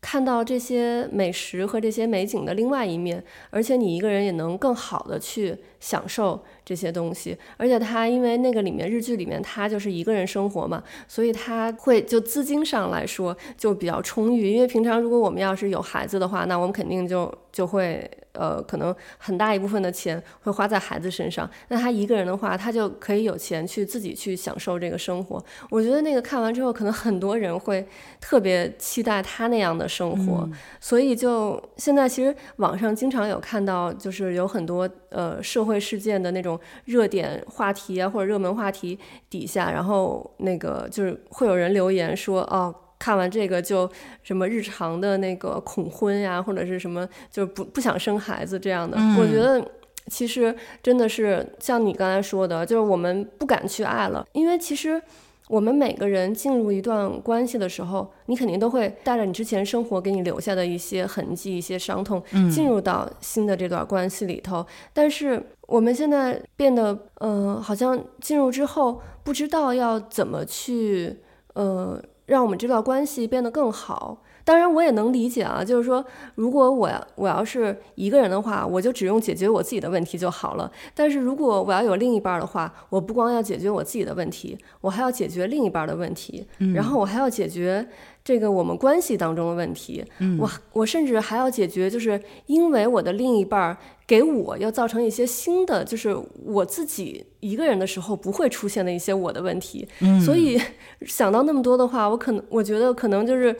[0.00, 7.36] 看到这些美食和这些美景的另外一面，而且你一个人也能更好的去享受这些东西。
[7.56, 14.50] 而且他因为那个里面日剧里面他就是一个人生活嘛，所以他会就资金上来说就比较充裕。
[14.50, 18.10] 因为平常如果我们要是有孩子的话，那我们肯定就就会。
[18.34, 21.48] 呃，可能很大一部分的钱会花在孩子身上。
[21.68, 25.40] 那他一个人的话，他就可以有钱去自己去享受这个生活。
[25.70, 27.86] 我觉得那个看完之后，可能很多人会
[28.20, 30.40] 特别期待他那样的生活。
[30.50, 38.98] 嗯、所以就现在，其实网上经常有看到，就是有很多呃社会事件的那种热点话题啊，或者热门话题
[39.30, 42.74] 底下，然后那个就是会有人留言说，哦。
[42.96, 43.90] 看完这个就
[44.22, 48.96] 什么日常的那个恐婚呀，或者是什么就是不不想生孩子这样的。
[48.98, 49.18] 嗯。
[49.18, 49.62] 我觉得
[50.06, 55.02] 其实真的是像你刚才说的，就是我们不敢去爱了，因为其实
[55.48, 64.64] 我们每个人进入一段关系的时候，你肯定都会带着你之前生活给你留下的一些痕迹、一些伤痛，进入到新的这段关系里头。
[64.92, 71.20] 但是我们现在变得，嗯、呃，好像进入之后不知道要怎么去，
[71.54, 72.02] 呃。
[72.26, 74.18] 让我们这段关系变得更好。
[74.46, 80.70] 当然，我也能理解啊，就是说，如果我要我要是一个人的话，我就只用解决我自己的问题就好了。
[80.94, 87.88] 但是如果我要有另一半的话，我不光要解决我自己的问题，我还要解决另一半的问题，嗯，然后我还要解决
[88.24, 90.04] 这个我们关系当中的问题。
[90.18, 99.86] 嗯，我我甚至还要解决，就是因为我的另一半给我要造成一些新的，就是我自己一个人的时候不会出现的一些我的问题。
[100.00, 100.60] 嗯，所以
[101.02, 103.54] 想到那么多的话，我可能我觉得可能就是。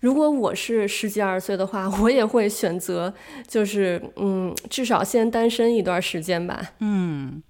[0.00, 3.14] 如果我是十几二十岁的话，我也会选择，
[3.46, 6.60] 就是嗯，至少先单身一段时间吧。
[6.80, 7.40] 嗯，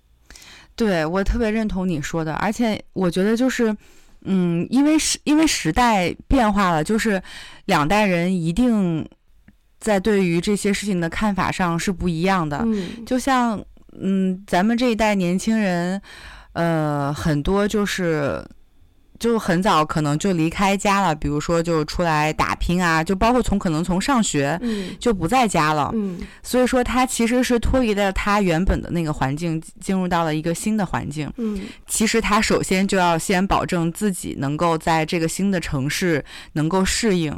[0.76, 3.74] 对，我特别认同你说的，而且我觉得就是，
[4.24, 7.22] 嗯，因为时因为时代变化了，就是
[7.66, 9.08] 两代人一定
[9.80, 12.62] 在对于这些事情的看法上是不一样的。
[12.64, 13.62] 嗯，就像
[14.00, 16.00] 嗯，咱们这一代年轻人，
[16.52, 18.44] 呃，很多就是。
[19.22, 24.60] 就很早可能就离开家了，比如说就出来打拼啊，就包括从可能从上学，
[24.98, 25.92] 就不在家了。
[25.94, 31.32] 嗯，所以说他其实是脱离了他原本的那个环境，进入到了一个新的环境。
[31.36, 37.32] 嗯，其实他首先就要先保证自己能够在这个新的城市能够适应，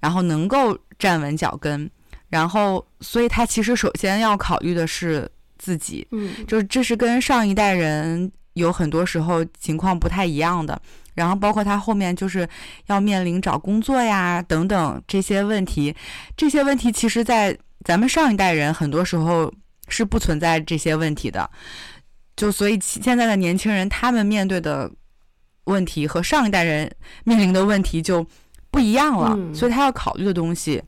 [0.00, 1.88] 然后能够站稳脚跟，
[2.28, 6.04] 然后所以他其实首先要考虑的是自己。
[6.10, 10.82] 嗯，就是这是跟上一代人有很多时候情况不太一样的。
[11.18, 12.48] 然后包括他后面就是
[12.86, 15.92] 要面临找工作呀等等这些问题，
[16.36, 19.52] 这些问题其实，在咱们上一代人很多时候
[19.88, 21.50] 是不存在这些问题的，
[22.36, 24.88] 就所以现在的年轻人他们面对的
[25.64, 26.88] 问题和上一代人
[27.24, 28.24] 面临的问题就
[28.70, 30.80] 不一样了，嗯，所以他要考虑的东西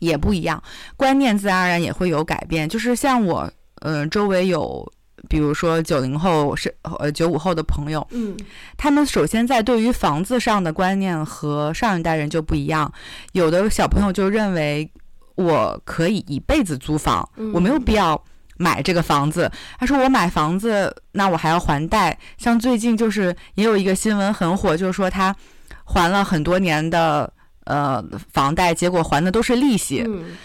[0.00, 0.62] 也不一样，
[0.98, 2.68] 观念自然而然也会有改变。
[2.68, 4.92] 就是像我，嗯，呃，周围有。
[5.28, 8.36] 比如说九零后是呃九五后的朋友，嗯，
[8.76, 12.92] 他们首先在对于房子上的观念和上一代人就不一样。
[13.32, 14.90] 有的小朋友就认为
[15.34, 18.22] 我可以一辈子租房，我没有必要
[18.56, 19.50] 买这个房子。
[19.78, 22.16] 他说我买房子，那我还要还贷。
[22.38, 25.34] 像最近就是也有一个新闻很火，就是说他
[25.84, 27.32] 还了很多年的
[27.64, 28.02] 呃
[28.32, 30.36] 房贷，结果还的都是利息，嗯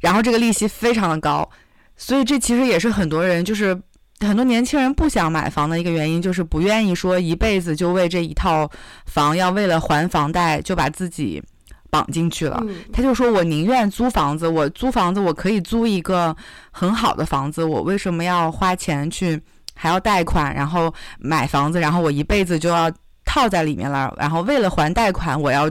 [0.00, 1.48] 然后这个利息非常的高，
[1.96, 3.80] 所以这其实也是很多人就是。
[4.20, 8.70] 很多年轻人不想买房的一个原因，就是不愿意说一辈子就为这一套
[9.04, 11.42] 房，要为了还房贷就把自己
[11.90, 12.58] 绑进去了。
[12.62, 16.34] 嗯、他就说：“我宁愿租房子，我租房子我可以租一个
[16.70, 19.38] 很好的房子，我为什么要花钱去
[19.74, 22.90] 还要贷款，然后买房子，然后我一辈子就要
[23.26, 24.14] 套在里面了？
[24.16, 25.70] 然后为了还贷款，我要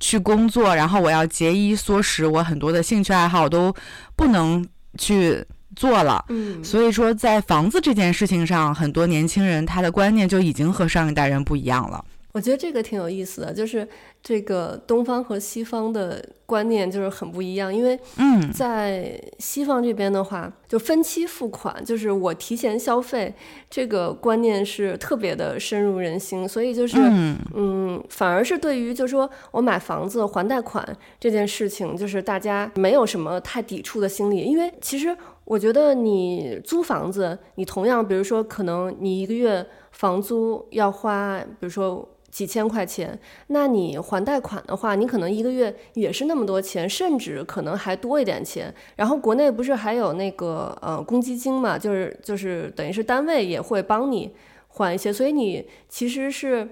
[0.00, 3.72] 去工作，然后我要节衣缩食，我很多的兴趣爱好都
[4.16, 4.66] 不能
[4.98, 5.40] 去。”
[5.74, 12.04] 做了，嗯，所以说在房子这件事情上，很多年轻人他的观念就已经和上一代人不一样了。
[12.32, 13.88] 我觉得这个挺有意思的，就是
[14.20, 17.72] 这个东方和西方的观念就是很不一样。
[17.72, 23.32] 因为，嗯，在西方这边的话，就分期付款，就是我提前消费，
[23.70, 26.48] 这个观念是特别的深入人心。
[26.48, 30.84] 所以就是，嗯，嗯，反而是对于就是说我买房子还贷款
[31.20, 35.16] 这件事情，就是大家没有什么太抵触的心理，因为其实。
[35.44, 43.18] 我觉得你租房子，你同样，比如说，可能你一个月房租要花，比如说几千块钱，
[43.48, 48.74] 那你还贷款的话，你可能一个月也是那么多钱，甚至可能还多一点钱。
[48.96, 54.34] 然后国内不是还有那个呃公积金嘛，就是就是等于是单位也会帮你
[54.68, 56.66] 还一些，所以你其实是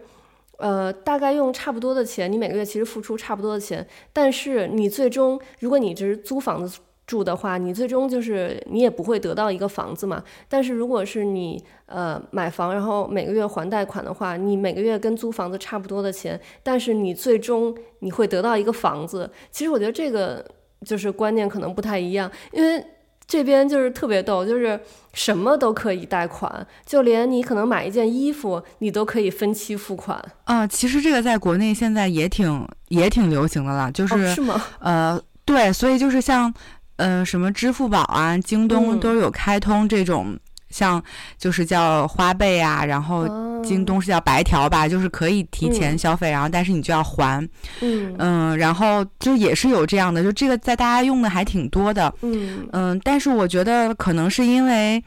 [0.56, 6.78] 呃大概用差不多的钱，你每个月其实付出差不多的钱，但是你最终如果你只是租房子。
[7.12, 10.24] 住的话，你最终就是你也不会得到一个房子嘛。
[10.48, 19.30] 但是如果是你呃买房，然后每个月还贷款的话，你每个月跟租房子差不多的钱，但是你最终你会得到一个房子。
[19.50, 20.42] 其实我觉得这个
[20.86, 22.82] 就是观念可能不太一样，因为
[23.26, 24.80] 这边就是特别逗，就是
[25.12, 30.16] 什么都可以贷款，就连你可能买一件衣服，你都可以分期付款。
[30.44, 34.62] 啊、呃，其实这个在国内现在也挺也挺流行的了，就是、哦、是吗？
[34.80, 36.52] 呃，对，所以就是像。
[36.96, 40.40] 嗯、呃，什么支付宝啊、京东都有开通这种，嗯、
[40.70, 41.02] 像
[41.38, 43.26] 就是叫花呗啊，然后
[43.62, 47.42] 京东是叫白条吧，哦、就是可以提前消费，嗯、然后但是你就要还。
[47.80, 52.12] 嗯嗯，然后就也是有这样的，就这个在大家用的还挺多的。
[52.22, 55.02] 嗯嗯，但是我觉得可能是因为，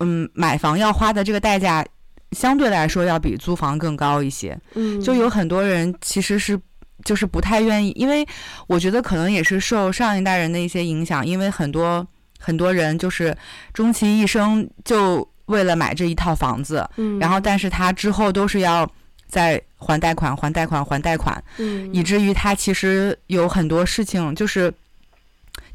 [0.00, 1.84] 嗯，买房要花的这个代价
[2.32, 4.58] 相对来说要比租房更高一些。
[4.74, 6.58] 嗯，就有很多人其实是。
[7.04, 8.26] 就是不太愿意，因为
[8.66, 12.06] 我觉得可能也是受上一代人的一些影响，因为很多
[12.38, 13.36] 很多人就是
[13.72, 18.90] 终其一生就为了买这一套房子，嗯，然后但是他之后都是要
[19.28, 24.72] 再还贷款、还贷款、还贷款，嗯，以至于他其实有很多事情就是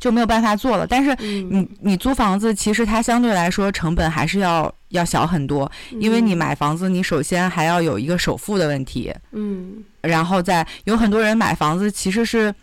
[0.01, 0.85] 就没有办法做了。
[0.85, 9.81] 但是你你租房子，其实它相对来说成本还是要要小很多，因为你买房子，你首先还要有一个首付的问题，嗯。
[10.01, 12.53] 然后再有很多人买房子，其实是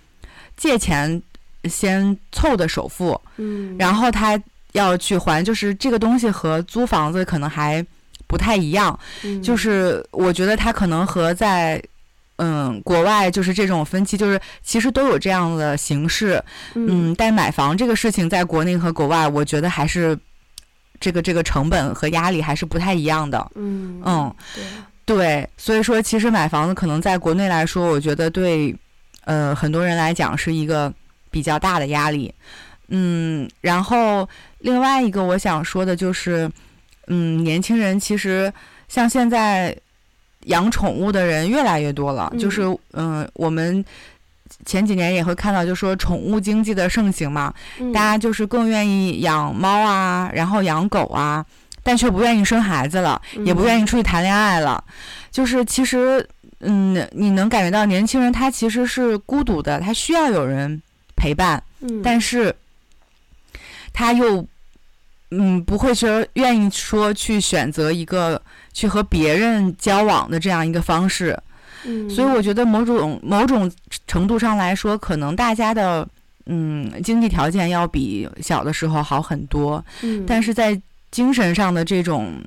[0.56, 1.22] 借钱
[1.64, 4.36] 先凑的首付，嗯，然后他
[4.72, 7.84] 要去还，就是这个东西和租房子可能还
[8.26, 11.80] 不太一样，嗯，就是我觉得他可能和在
[12.38, 16.42] 嗯国外就是这种分期，就是其实都有这样的形式，
[16.74, 20.18] 嗯，但买房这个事情在国内和国外，我觉得还是
[20.98, 24.64] 这个这个成本和压力还是不太一样的，嗯嗯，对。
[25.08, 28.76] 对，所以说其实买房子可能在国内来说，我觉得对，
[29.24, 30.92] 呃，很多人来讲是一个
[31.30, 32.30] 比较大的压力。
[32.88, 34.28] 嗯，然后
[34.58, 36.50] 另外一个我想说的就是，
[37.06, 38.52] 嗯，年轻人其实
[38.86, 39.74] 像现在
[40.48, 43.82] 养宠物的人越来越多了，嗯、就是嗯、呃，我们
[44.66, 51.44] 前几年也会看到，就说宠物经济的盛行嘛，嗯、大家就是更愿意养猫啊，然后养狗啊。
[51.80, 54.92] 但却不愿意生孩子了，也不愿意出去谈恋爱了，嗯、
[55.30, 56.28] 就是其实，
[56.60, 60.82] 嗯，你能感觉到年轻人他其实是孤独的，他需要有人
[61.16, 62.54] 陪伴，嗯、但是
[63.94, 64.46] 他又，
[65.30, 68.40] 嗯，不会说愿意说去选择一个
[68.72, 71.38] 去和别人交往的这样一个方式，
[71.84, 73.70] 嗯、所以我觉得某种某种
[74.06, 76.08] 程度上来说，可能大家的
[76.46, 82.42] 嗯经济条件要比小的时候好很多，嗯、但是在精神上的这种，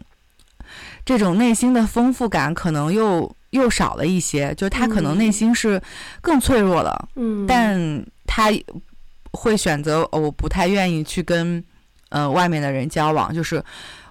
[1.06, 5.80] 这种内心的丰富感可能又又少了一些，就他可能内心是
[6.20, 8.52] 更脆弱了，嗯，但他
[9.32, 11.64] 会选择，我不太愿意去跟
[12.12, 13.62] 呃外面的人交往，就是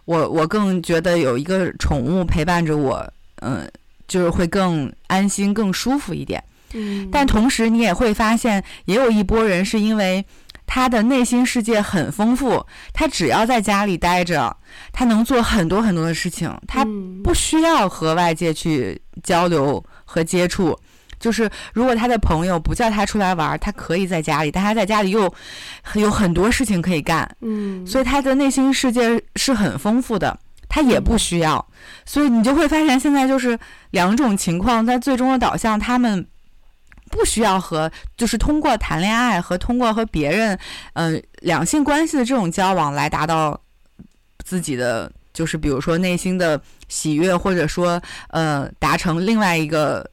[0.04, 2.96] 我我更觉得有一个宠物陪伴着我，
[3.36, 3.70] 嗯、呃，
[4.06, 6.42] 就是会更安心、更舒服一点，
[6.74, 10.24] 嗯，但同时你也会发现，也有一波人是因为。
[10.72, 14.56] 他的内心世界很丰富，他只要在家里待着，
[14.92, 16.86] 他能做很多很多的事情，他
[17.24, 20.78] 不需要和外界去交流和接触，
[21.20, 25.32] 就是如果他的朋友不叫他出来玩，他可以在家里，但他在家里又
[25.94, 30.36] 有很多事情可以干，嗯，所以他的内心世界是很丰富的，
[30.68, 31.64] 他也不需要，
[32.06, 33.56] 所以你就会发现现在就是
[33.90, 36.26] 两种情况，在最终的导向，他们
[37.10, 40.58] 不需要和就是通过谈恋爱和通过和别人，
[40.94, 43.60] 嗯、呃，两性关系的这种交往来达到
[44.44, 45.12] 自己的。
[45.32, 50.04] 就是比如说内心的喜悦，或者说呃达成另外一个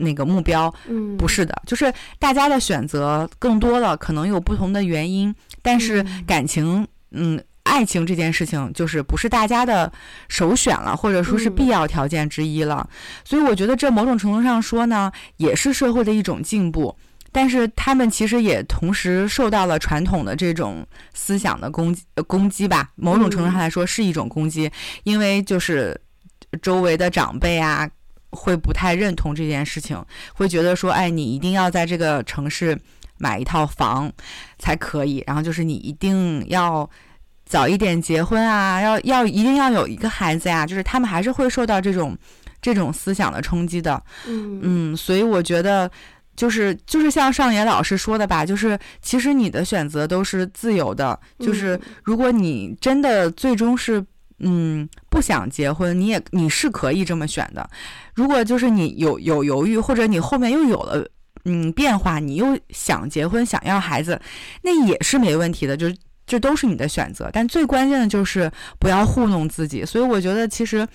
[0.00, 9.92] 那个目标，嗯，不是的，就是大家的选择更多了，可能有不同的原因，但是感情，嗯，爱情这件事情就是不是大家的
[10.28, 12.88] 首选了，或者说是必要条件之一了，
[13.24, 16.96] 所以我觉得这某种程度上说呢，也是社会的一种进步。
[17.32, 20.84] 但是他们其实也同时受到了传统的这种
[21.14, 22.90] 思想的攻击，呃，攻击吧。
[22.96, 24.68] 某种程度上来说是一种攻击，
[25.04, 25.96] 因为就是
[26.60, 27.88] 周围的长辈啊，
[28.30, 30.02] 会不太认同这件事情，
[30.34, 32.78] 会觉得说，哎，你一定要在这个城市
[33.18, 34.12] 买一套房
[34.58, 36.88] 才可以，然后就是你一定要
[37.44, 42.16] 早一点结婚啊，要要一定要有一个孩子呀，就是他们还是会受到这种
[42.60, 44.02] 这种思想的冲击的。
[44.26, 45.90] 嗯嗯，所以我觉得。
[46.36, 51.18] 就是就是像上野老师说的吧，就是其实你的选择都是自由的。
[51.38, 54.02] 就是如果你真的最终是
[54.38, 54.88] 嗯
[55.20, 57.68] 不想结婚，你也你是可以这么选的。
[58.14, 61.06] 如果就是你有有犹豫，或者你后面又有了
[61.44, 64.18] 嗯变化，你又想结婚想要孩子，
[64.62, 65.76] 那也是没问题的。
[65.76, 65.94] 就是
[66.26, 67.28] 这都是你的选择。
[67.30, 69.84] 但最关键的就是不要糊弄自己。
[69.84, 70.88] 所以我觉得其实。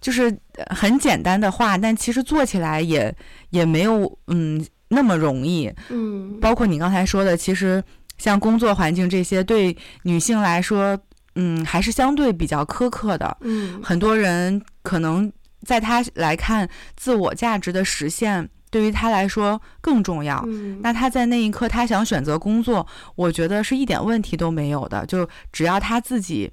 [0.00, 0.32] 就是
[0.70, 3.12] 很简单的话，但其实做起来也
[3.50, 5.68] 也没有嗯那么容易。
[5.88, 7.82] 嗯，包括你刚才说的，其实
[8.16, 10.96] 像工作环境这些，对女性来说，
[11.38, 13.36] 嗯，还是相对比较苛刻的。
[13.40, 15.32] 嗯，很多人可能
[15.62, 20.44] 在他来看，自我价值的实现对于他来说更重要。
[20.46, 25.06] 嗯，那他在那一刻，他想选择工作，我觉得是一点问题都没有的。
[25.06, 26.52] 就只要他自己。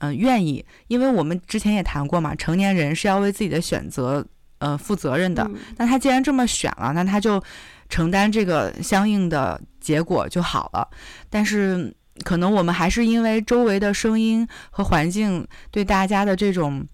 [0.00, 4.22] 嗯、呃，愿意，因为我们之前也谈过嘛，成年人是要为自己的选择
[4.58, 5.42] 呃负责任的。
[5.44, 7.42] 嗯、那他既然这么选了，那他就
[7.88, 10.86] 承担这个相应的结果就好了。
[11.30, 11.90] 但是
[12.24, 16.86] 可能我们还是因为周围的声音和环境对大家的这种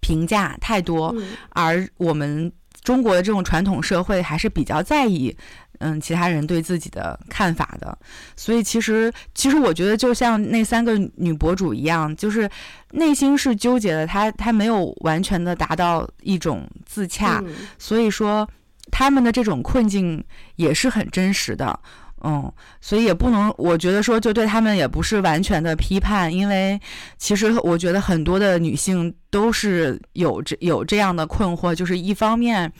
[0.00, 5.36] 评价太多，嗯、而我们中国的这种传统社会还是比较在意。
[5.80, 7.98] 嗯，其他人对自己的看法的，
[8.34, 12.48] 所以其实其实我觉得就像那三个女博主一样，就是
[12.92, 18.48] 内心是纠结的，她她没有完全的达到一种自洽，嗯、所以说
[18.90, 20.24] 他们的这种困境
[20.54, 21.78] 也是很真实的，
[22.26, 26.80] 嗯，所以也不能，我觉得说就对他们也不是完全的批判，因为
[27.16, 32.72] 其实我觉得很多的女性都是有这有这样的困惑，就是一方面。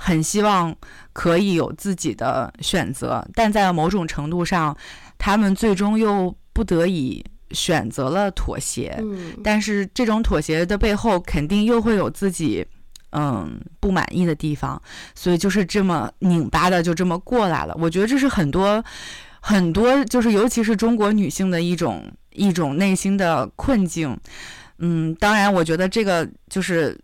[0.00, 0.72] 很希望
[1.12, 4.76] 可以有自己的选择，但在某种程度上，
[5.18, 8.96] 他们最终又不得已选择了妥协。
[9.00, 12.64] 嗯，但是这种妥协的背后，肯定又会有自己
[13.12, 14.80] 嗯不满意的地方，
[15.14, 17.74] 所以就是这么拧巴的就这么过来了。
[17.78, 18.84] 我觉得这是很多
[19.40, 24.18] 很多，就是尤其是中国女性的一种一种内心的困境。
[24.78, 26.98] 嗯，当然，我觉得这个就是。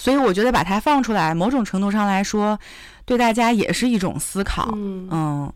[0.00, 2.56] 所以我觉得把它放出来，某种程度上来说，
[3.04, 4.70] 对大家也是一种思考。
[4.76, 5.52] 嗯嗯，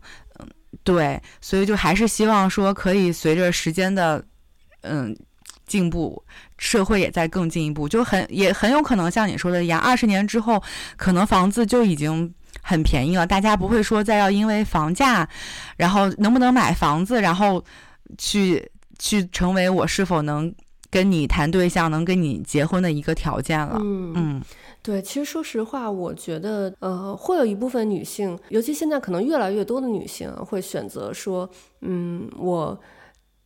[0.83, 4.21] 对，所以就还是希望说，可以随着时间的
[4.81, 5.15] 嗯
[5.65, 6.23] 进步，
[6.57, 10.61] 社会也在更进一步，就很也很有可能像你说的一样，二十年之后，
[10.97, 15.27] 可能房子就已经很便宜了，大家不会说再要因为房价，
[15.77, 17.63] 然后能不能买房子，然后
[18.17, 20.53] 去去成为我是否能。
[20.93, 23.79] 跟你谈对象，能跟你结婚的一个条件了。
[23.81, 24.41] 嗯嗯，
[24.83, 31.49] 对，其实说实话，我觉得呃，会有一部分女性，尤其现在可能越来越多的女性会选择说，
[31.81, 32.79] 嗯，我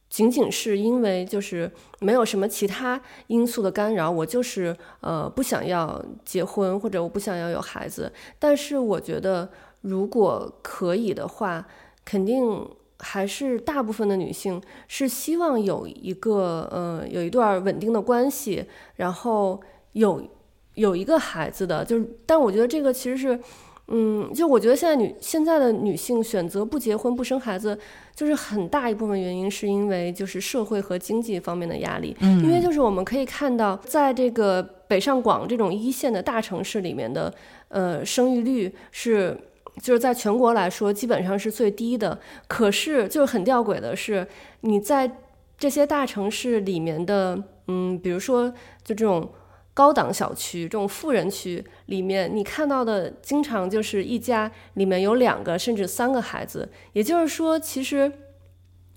[0.09, 8.11] 仅仅是因为就是没有什么其他因素的干扰，我就是呃不想要结婚，或者我不想要有孩子。
[8.39, 9.49] 但是我觉得，
[9.81, 11.67] 如果可以的话，
[12.03, 12.67] 肯定。
[12.99, 20.19] 还是大部分的女性是希望有一个呃有一段稳定的关系，然后有
[20.73, 23.39] 有一个孩子的，就是，但我觉得这个其实是，
[23.87, 27.77] 嗯，就我觉得现在女现在的女性选择不结婚不生孩子，
[28.15, 37.33] 就是很大一部分原因是因为就是社会和经济方面的压力，嗯，因为就是我们可以看到，在这个北上广这种一线的大城市里面的
[37.69, 39.37] 呃生育率是。
[39.79, 42.17] 就是在全国来说，基本上是最低的。
[42.47, 44.27] 可是，就是很吊诡的是，
[44.61, 45.07] 你在
[45.55, 48.49] 这些大城市里面的，嗯，比如说，
[48.83, 49.29] 就这种
[49.77, 56.67] 高档小区、这种富人区里面，你看到的经常就是一家里面有两个甚至三个孩子。
[56.93, 58.11] 也就是说，其实。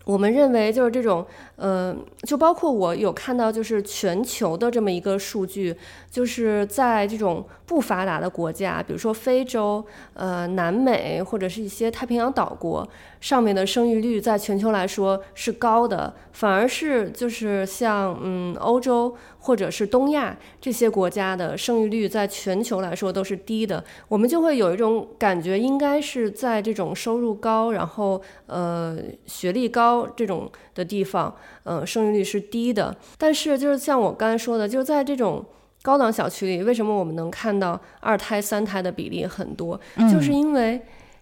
[0.06, 1.24] 我们认为，就是这种，
[1.56, 5.76] 呃，就包括我有看到，就是全球的这么一个数据，
[6.10, 12.88] 就是在这种不发达的国家，比如说非洲、呃，南美或者是一些太平洋岛国。
[13.20, 23.84] 上面的生育率在全球来说是高的，反而是就是像嗯欧洲或者是东亚这些国家的生育率在全球来说都是低的。
[24.08, 28.96] 我们就会有一种感觉，应该是在这种收入高，然后呃
[29.26, 32.96] 学历高这种的地方，呃生育率是低的。
[33.18, 35.44] 但是就是像我刚才说的，就在这种
[35.82, 39.78] 高档小区里，为什么我们能看到二胎、三胎的比例很多？
[39.96, 40.80] 嗯、就是因为。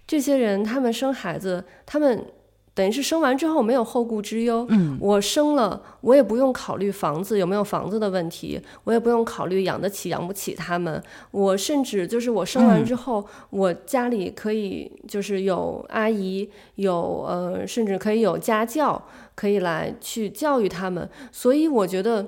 [0.08, 2.24] 这些人，他们生孩子，他们
[2.72, 4.66] 等于是生完之后没有后顾之忧。
[4.70, 11.02] 嗯，我生了，我也不用考虑房子有没有房子的问题，我也不用考虑养得起养不起他们。
[11.30, 19.04] 我甚至就是我生完之后，嗯、我家里可以就是有阿姨，有呃，甚至可以有家教，
[19.34, 21.06] 可以来去教育他们。
[21.30, 22.26] 所以我觉得，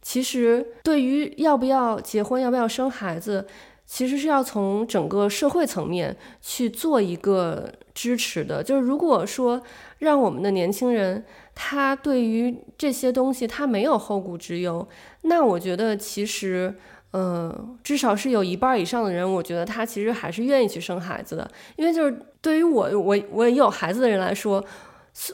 [0.00, 3.46] 其实对于要不要结婚，要不要生孩子。
[3.92, 9.60] 其实是要从整个社会层面去做一个支持的，就是如果说
[9.98, 11.22] 让我们的年轻人
[11.54, 14.88] 他对于这些东西他没有后顾之忧，
[15.24, 16.74] 那我觉得其实，
[17.10, 24.64] 呃，至少是有一半以上的人，我觉得他其实还是愿意去生孩子的，因为就是对于我我我有孩子的人来说，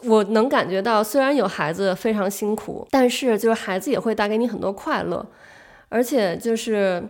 [0.03, 5.25] 我能感觉到虽然有孩子非常辛苦，但是就是孩子也会带给你很多快乐，
[5.91, 7.09] 而且就是。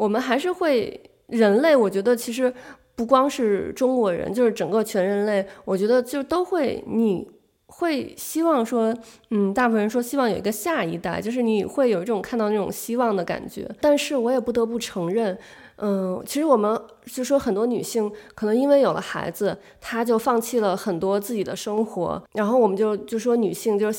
[0.00, 2.50] 我们还是会，人类，我觉得其实
[2.96, 7.28] 不光是中国人，就是整个全人类，我觉得就都会，你
[7.66, 8.96] 会希望说，
[9.28, 13.68] 嗯，大部分人说希望有一个下一代，就是你会有一种看到那种希望的感觉。
[13.78, 15.36] 但是我也不得不承认，
[15.76, 23.90] 嗯，其实我们就说很多女性可能因为有了孩子，她就放弃了很多自己的生活，然后我们就就说女性就。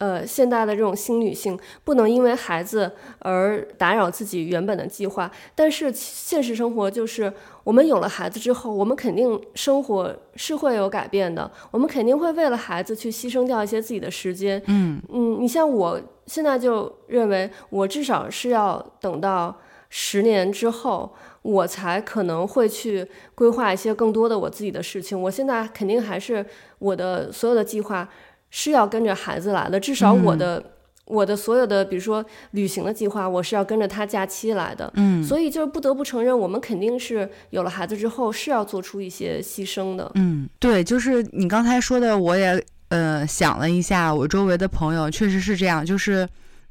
[0.00, 7.30] 呃，现代的这种新女性不能因为孩子而打扰自己原本的计划，但是现实生活就是，
[7.64, 14.62] 我们有了孩子之后，我们肯定生活是会有改变的，我们肯定会为了孩子去牺牲掉一些自己的时间。
[14.68, 19.54] 嗯嗯，你像我现在就认为，我至少是要等到
[19.90, 25.20] 十年之后，我才可能会去规划一些更多的我自己的事情。
[25.20, 26.46] 我现在肯定还是
[26.78, 28.08] 我的所有的计划。
[28.50, 30.64] 是要跟着孩子来的，至少我的、嗯、
[31.04, 34.92] 我的所有的，比如说旅行的计划，我是要跟着他假期来的。
[34.96, 40.10] 嗯，所以就是不得不承认，我们肯定是有了孩子之后是要做出一些牺牲的。
[40.16, 46.28] 嗯，对，就是你刚才说的，我也呃想了一下，我周围的朋友确实是这样，就是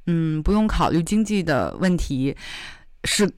[0.08, 2.36] 嗯不用考虑经济的问题，
[3.06, 3.30] 是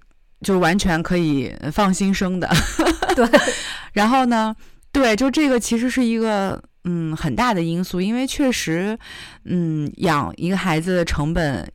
[0.42, 2.50] 就完全可以放心生的。
[3.16, 3.28] 对，
[3.94, 4.56] 然后呢，
[4.92, 6.60] 对，就这个其实是一个。
[6.84, 8.98] 嗯，很大的因素，因为确实，
[9.46, 11.72] 嗯，养一个孩子的成本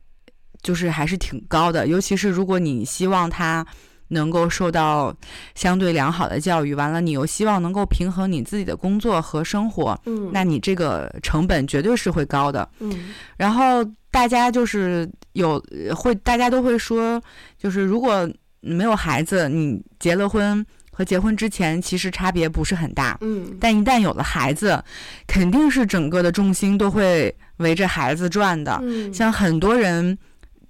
[0.61, 3.65] 就是还是挺高的，尤其是如果你希望他
[4.09, 5.15] 能够受到
[5.55, 15.63] 相对良好的教育，完了你又希望能够平衡你自己的工作和生活，嗯，那你这个成本绝对是会高的，嗯，然后大家就是有
[15.95, 17.21] 会，大家都会说，
[17.57, 18.29] 就是如果
[18.59, 20.65] 没有孩子，你结了婚。
[20.97, 24.83] 和结婚之前其实差别不是很大，嗯，但一旦有了孩子，
[25.27, 28.79] 肯定是整个的重心都会围着孩子转的。
[28.81, 30.17] 嗯，像很多人，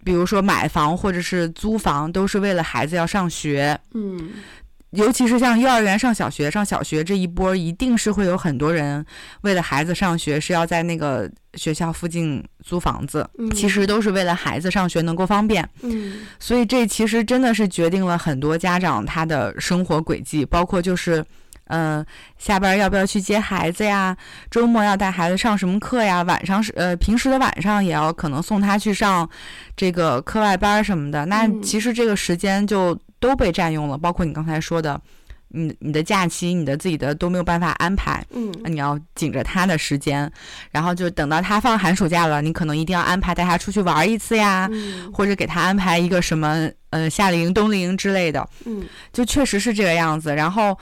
[0.03, 4.31] 比如说买房或者是租房，都是为了孩子要上学，嗯。
[4.91, 9.05] 尤其是像幼儿园上小学，上小学这一波，一定是会有很多人
[9.41, 13.29] 为了孩子上学，是要在那个学校附近租房子。
[13.37, 15.67] 嗯，其实都是为了孩子上学能够方便。
[15.81, 21.19] 嗯，所以这其实真的是决定了很多家长他的生活轨迹，包括就是，
[21.65, 22.05] 嗯、呃，
[22.37, 24.15] 下班要不要去接孩子呀？
[24.49, 26.23] 周末要带孩子上什么课呀？
[26.23, 29.29] 晚上是呃，平时的晚上也要可能送他去上
[29.75, 31.25] 这个课外班什么的。
[31.25, 32.97] 那其实这个时间就。
[33.19, 34.99] 都被占用了，包括你刚才说的，
[35.49, 40.31] 你你的假期，你的自己的都没有办法安排，嗯，你要紧着他的时间，
[40.71, 50.35] 然后就等到他放寒暑假了，你可能一定要安排带他出去玩一次呀，嗯，或者给他安排一个什么呃夏令营、冬令营之类的，嗯，就确实是这个样子。
[50.35, 50.77] 然后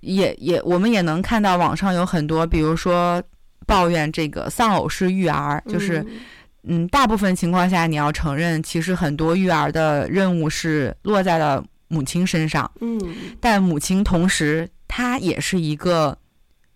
[0.00, 3.22] 也也我们也能看到网上有很多，比如说
[3.66, 6.06] 抱怨这个丧偶式育儿，就是。
[6.64, 12.70] 嗯，大部分情况下，你要承认，其实很多育儿的任务是落在了母亲身上。
[12.80, 12.98] 嗯，
[13.38, 16.16] 但母亲同时她也是一个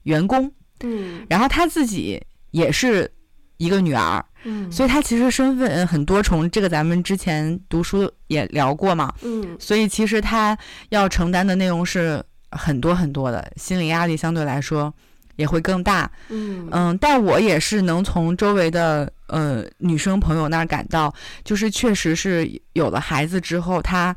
[0.02, 0.52] 员工。
[0.82, 3.10] 嗯，然后她自己也是
[3.56, 4.22] 一个女儿。
[4.46, 10.58] 嗯，所以她其实身份很多重，这个咱们之前读书也聊过嘛，嗯，所以其实她
[10.90, 14.92] 要承担的内容是很多很多的，心理压力相对来说
[15.36, 16.68] 也会更大，嗯。
[16.72, 24.14] 嗯，但我也是能从周围的呃女生朋友那儿感到，就是确实是有了孩子之后，她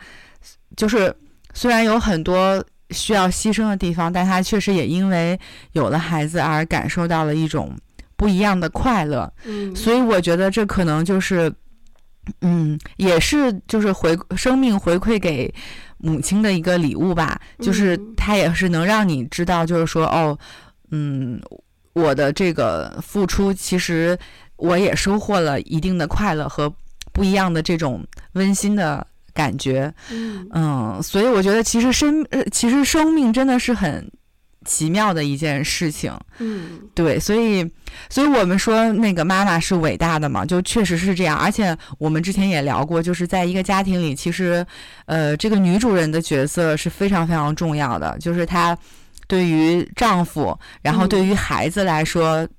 [0.77, 1.13] 就是
[1.53, 2.63] 虽然有很多。
[2.91, 5.37] 需要牺牲的地方，但他确实也因为
[5.73, 7.75] 有了孩子而感受到了一种
[8.15, 9.29] 不一样的快乐。
[9.43, 11.53] 嗯，所以我觉得这可能就是，
[12.39, 15.53] 嗯，也是就是回生命回馈给
[15.97, 17.37] 母亲的一个礼物吧。
[17.59, 20.39] 就是他也是能让你知道，就是说，哦，
[20.91, 21.37] 嗯，
[21.91, 24.17] 我的这个付出，其实
[24.55, 26.73] 我也收获了一定的快乐和
[27.11, 28.01] 不一样的这种
[28.31, 29.05] 温馨的。
[29.37, 34.11] 感觉，嗯，所以我觉得其实生，呃，其实生命真的是很
[34.65, 37.63] 奇妙的一件事情，嗯，对，所以，
[38.09, 41.37] 所以我们说那个妈妈是伟大的嘛，就确实是这样。
[41.37, 44.65] 而且我们之前也聊过，就是在一个家庭里，其实，
[45.05, 48.75] 呃，这个女主人的角色是非常非常重要的，就是她
[49.27, 52.49] 对于丈夫，然后对于孩子来说，嗯，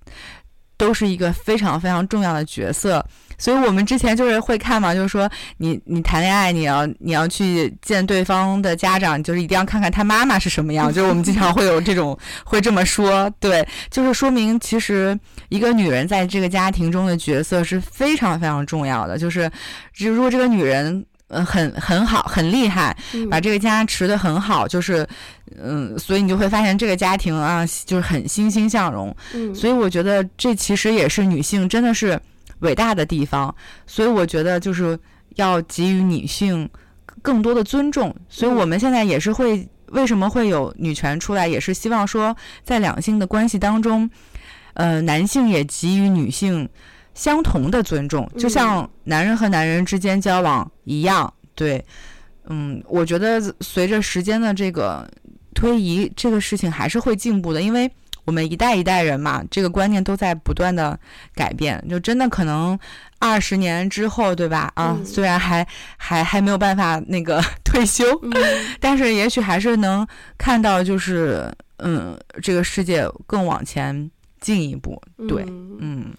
[0.76, 3.04] 都是一个非常非常重要的角色。
[3.38, 10.88] 所以我们之前就是会看嘛，就是说你你谈恋爱，你要你要去见对方的家长，就是一定要看看他妈妈是什么样。
[10.92, 15.18] 就是我们经常会有这种会这么说，对，就是说明其实
[15.48, 19.16] 一个女人在这个家庭中的角色是非常非常重要的。
[19.16, 19.48] 就是，
[19.96, 22.96] 如果这个女人呃很很好很厉害，
[23.30, 25.06] 把这个家持得很好，就是
[25.62, 29.14] 嗯，所以你就会发现这个家庭啊就是很欣欣向荣。
[29.32, 32.18] 嗯，所以我觉得这其实也是女性真的是。
[32.60, 33.54] 伟大的地方，
[33.86, 34.98] 所以我觉得就是
[35.36, 36.68] 要给予女性
[37.22, 38.14] 更多的尊重。
[38.28, 44.08] 所以我们现在也是会，为什么会有女权出来，也是希望说，在两性的关系当中，
[44.74, 46.68] 呃，男性也给予女性
[47.14, 51.32] 相同的尊重，就像男人和男人之间交往一样。
[51.54, 51.84] 对，
[52.48, 55.08] 嗯，我觉得随着时间的这个
[55.54, 57.90] 推移，这个事情还是会进步的，因为。
[58.28, 61.00] 我们一代一代人嘛，这个观念都在不断的
[61.34, 62.78] 改变，就真的可能
[63.18, 64.70] 二十年之后，对吧？
[64.74, 65.66] 啊，嗯、虽然还
[65.96, 68.30] 还还没有办法那个 退休，嗯、
[68.78, 70.06] 但是也许还是能
[70.36, 74.10] 看到，就是嗯，这个世界更往前
[74.42, 75.00] 进一步。
[75.26, 76.14] 对，嗯，嗯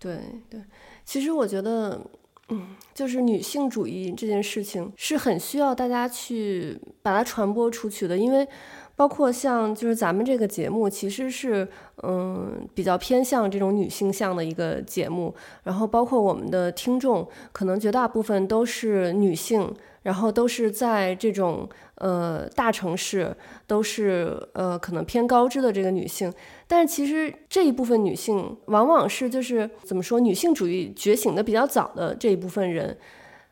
[0.00, 0.18] 对
[0.50, 0.60] 对。
[1.04, 2.00] 其实我觉得，
[2.48, 8.48] 嗯，就是女性主义这件事情是很需要大家去把它传播出去的，因为。
[8.94, 11.66] 包括像就是咱们这个节目，其实是
[12.02, 15.34] 嗯比较偏向这种女性向的一个节目，
[15.64, 23.34] 然后包括我们的听众，可能绝大部分都是女性，然后都是在这种呃大城市，
[23.66, 26.32] 都是呃可能偏高知的这个女性，
[26.68, 32.96] 但是其实这一部分女性，往往是就是怎么说，女性主义觉醒的比较早的这一部分人，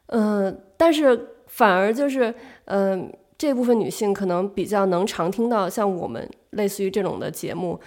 [0.08, 2.34] 嗯、呃，但是反而就是
[2.66, 3.00] 嗯。
[3.00, 3.10] 呃
[3.40, 7.80] 这部分女性可能比较能常听到像我们类似于这种的节目，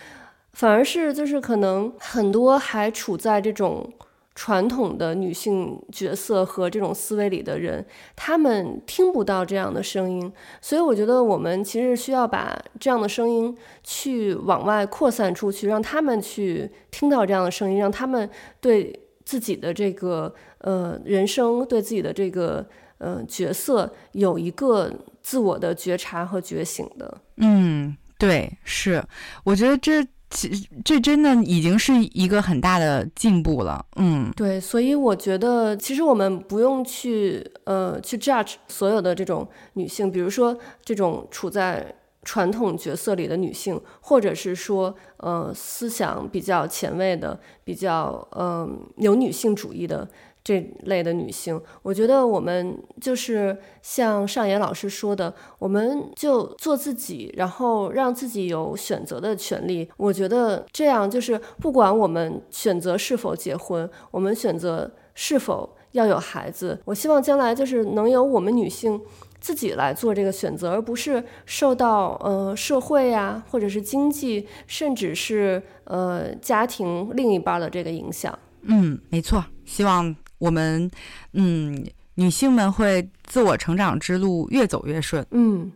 [0.53, 3.87] 反而是就是可能很多还处在这种
[4.33, 7.85] 传统的女性角色和这种思维里的人，
[8.15, 10.33] 他们听不到这样的声音。
[10.59, 18.27] 所以我觉得我们其实需要把这样的声音去往外扩散出去，让他们去听到这样的声音，让他们
[18.59, 18.91] 对
[19.23, 22.65] 自己的这个呃人生，对自己的这个
[22.97, 24.91] 呃角色有一个。
[25.23, 29.01] 自我的觉察和觉醒的，嗯，对，是，
[29.45, 50.07] 我觉得这其实这真的已经是一个很大的进步了，嗯，对，所以我觉得其实我们不用去呃去 judge 所有的这种女性，比如说这种处在传统角色里的女性，或者是说呃思想比较前卫的、比较嗯、呃、有女性主义的。
[50.43, 59.89] 这类的女性，我觉得我们就是像上野老师说的，我们就做自己，然后让自己有选择的权利。
[59.95, 68.99] 我觉得这样就是，不管我们选择是否结婚，我们选择是否要有孩子，我希望将来就是能由我们女性
[69.39, 78.37] 自己来做这个选择，而不是受到呃社会呀、或者是经济，甚至是呃家庭另一半的这个影响。
[78.63, 80.13] 嗯，没错，希望。
[80.43, 80.91] 我们，
[81.31, 81.85] 嗯，
[82.15, 85.25] 女性们会自我成长之路越走越顺。
[85.31, 85.71] 嗯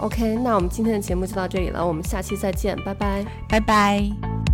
[0.00, 4.47] ，OK，那我们今天的节目就到这里了，我们下期再见，拜拜，拜拜。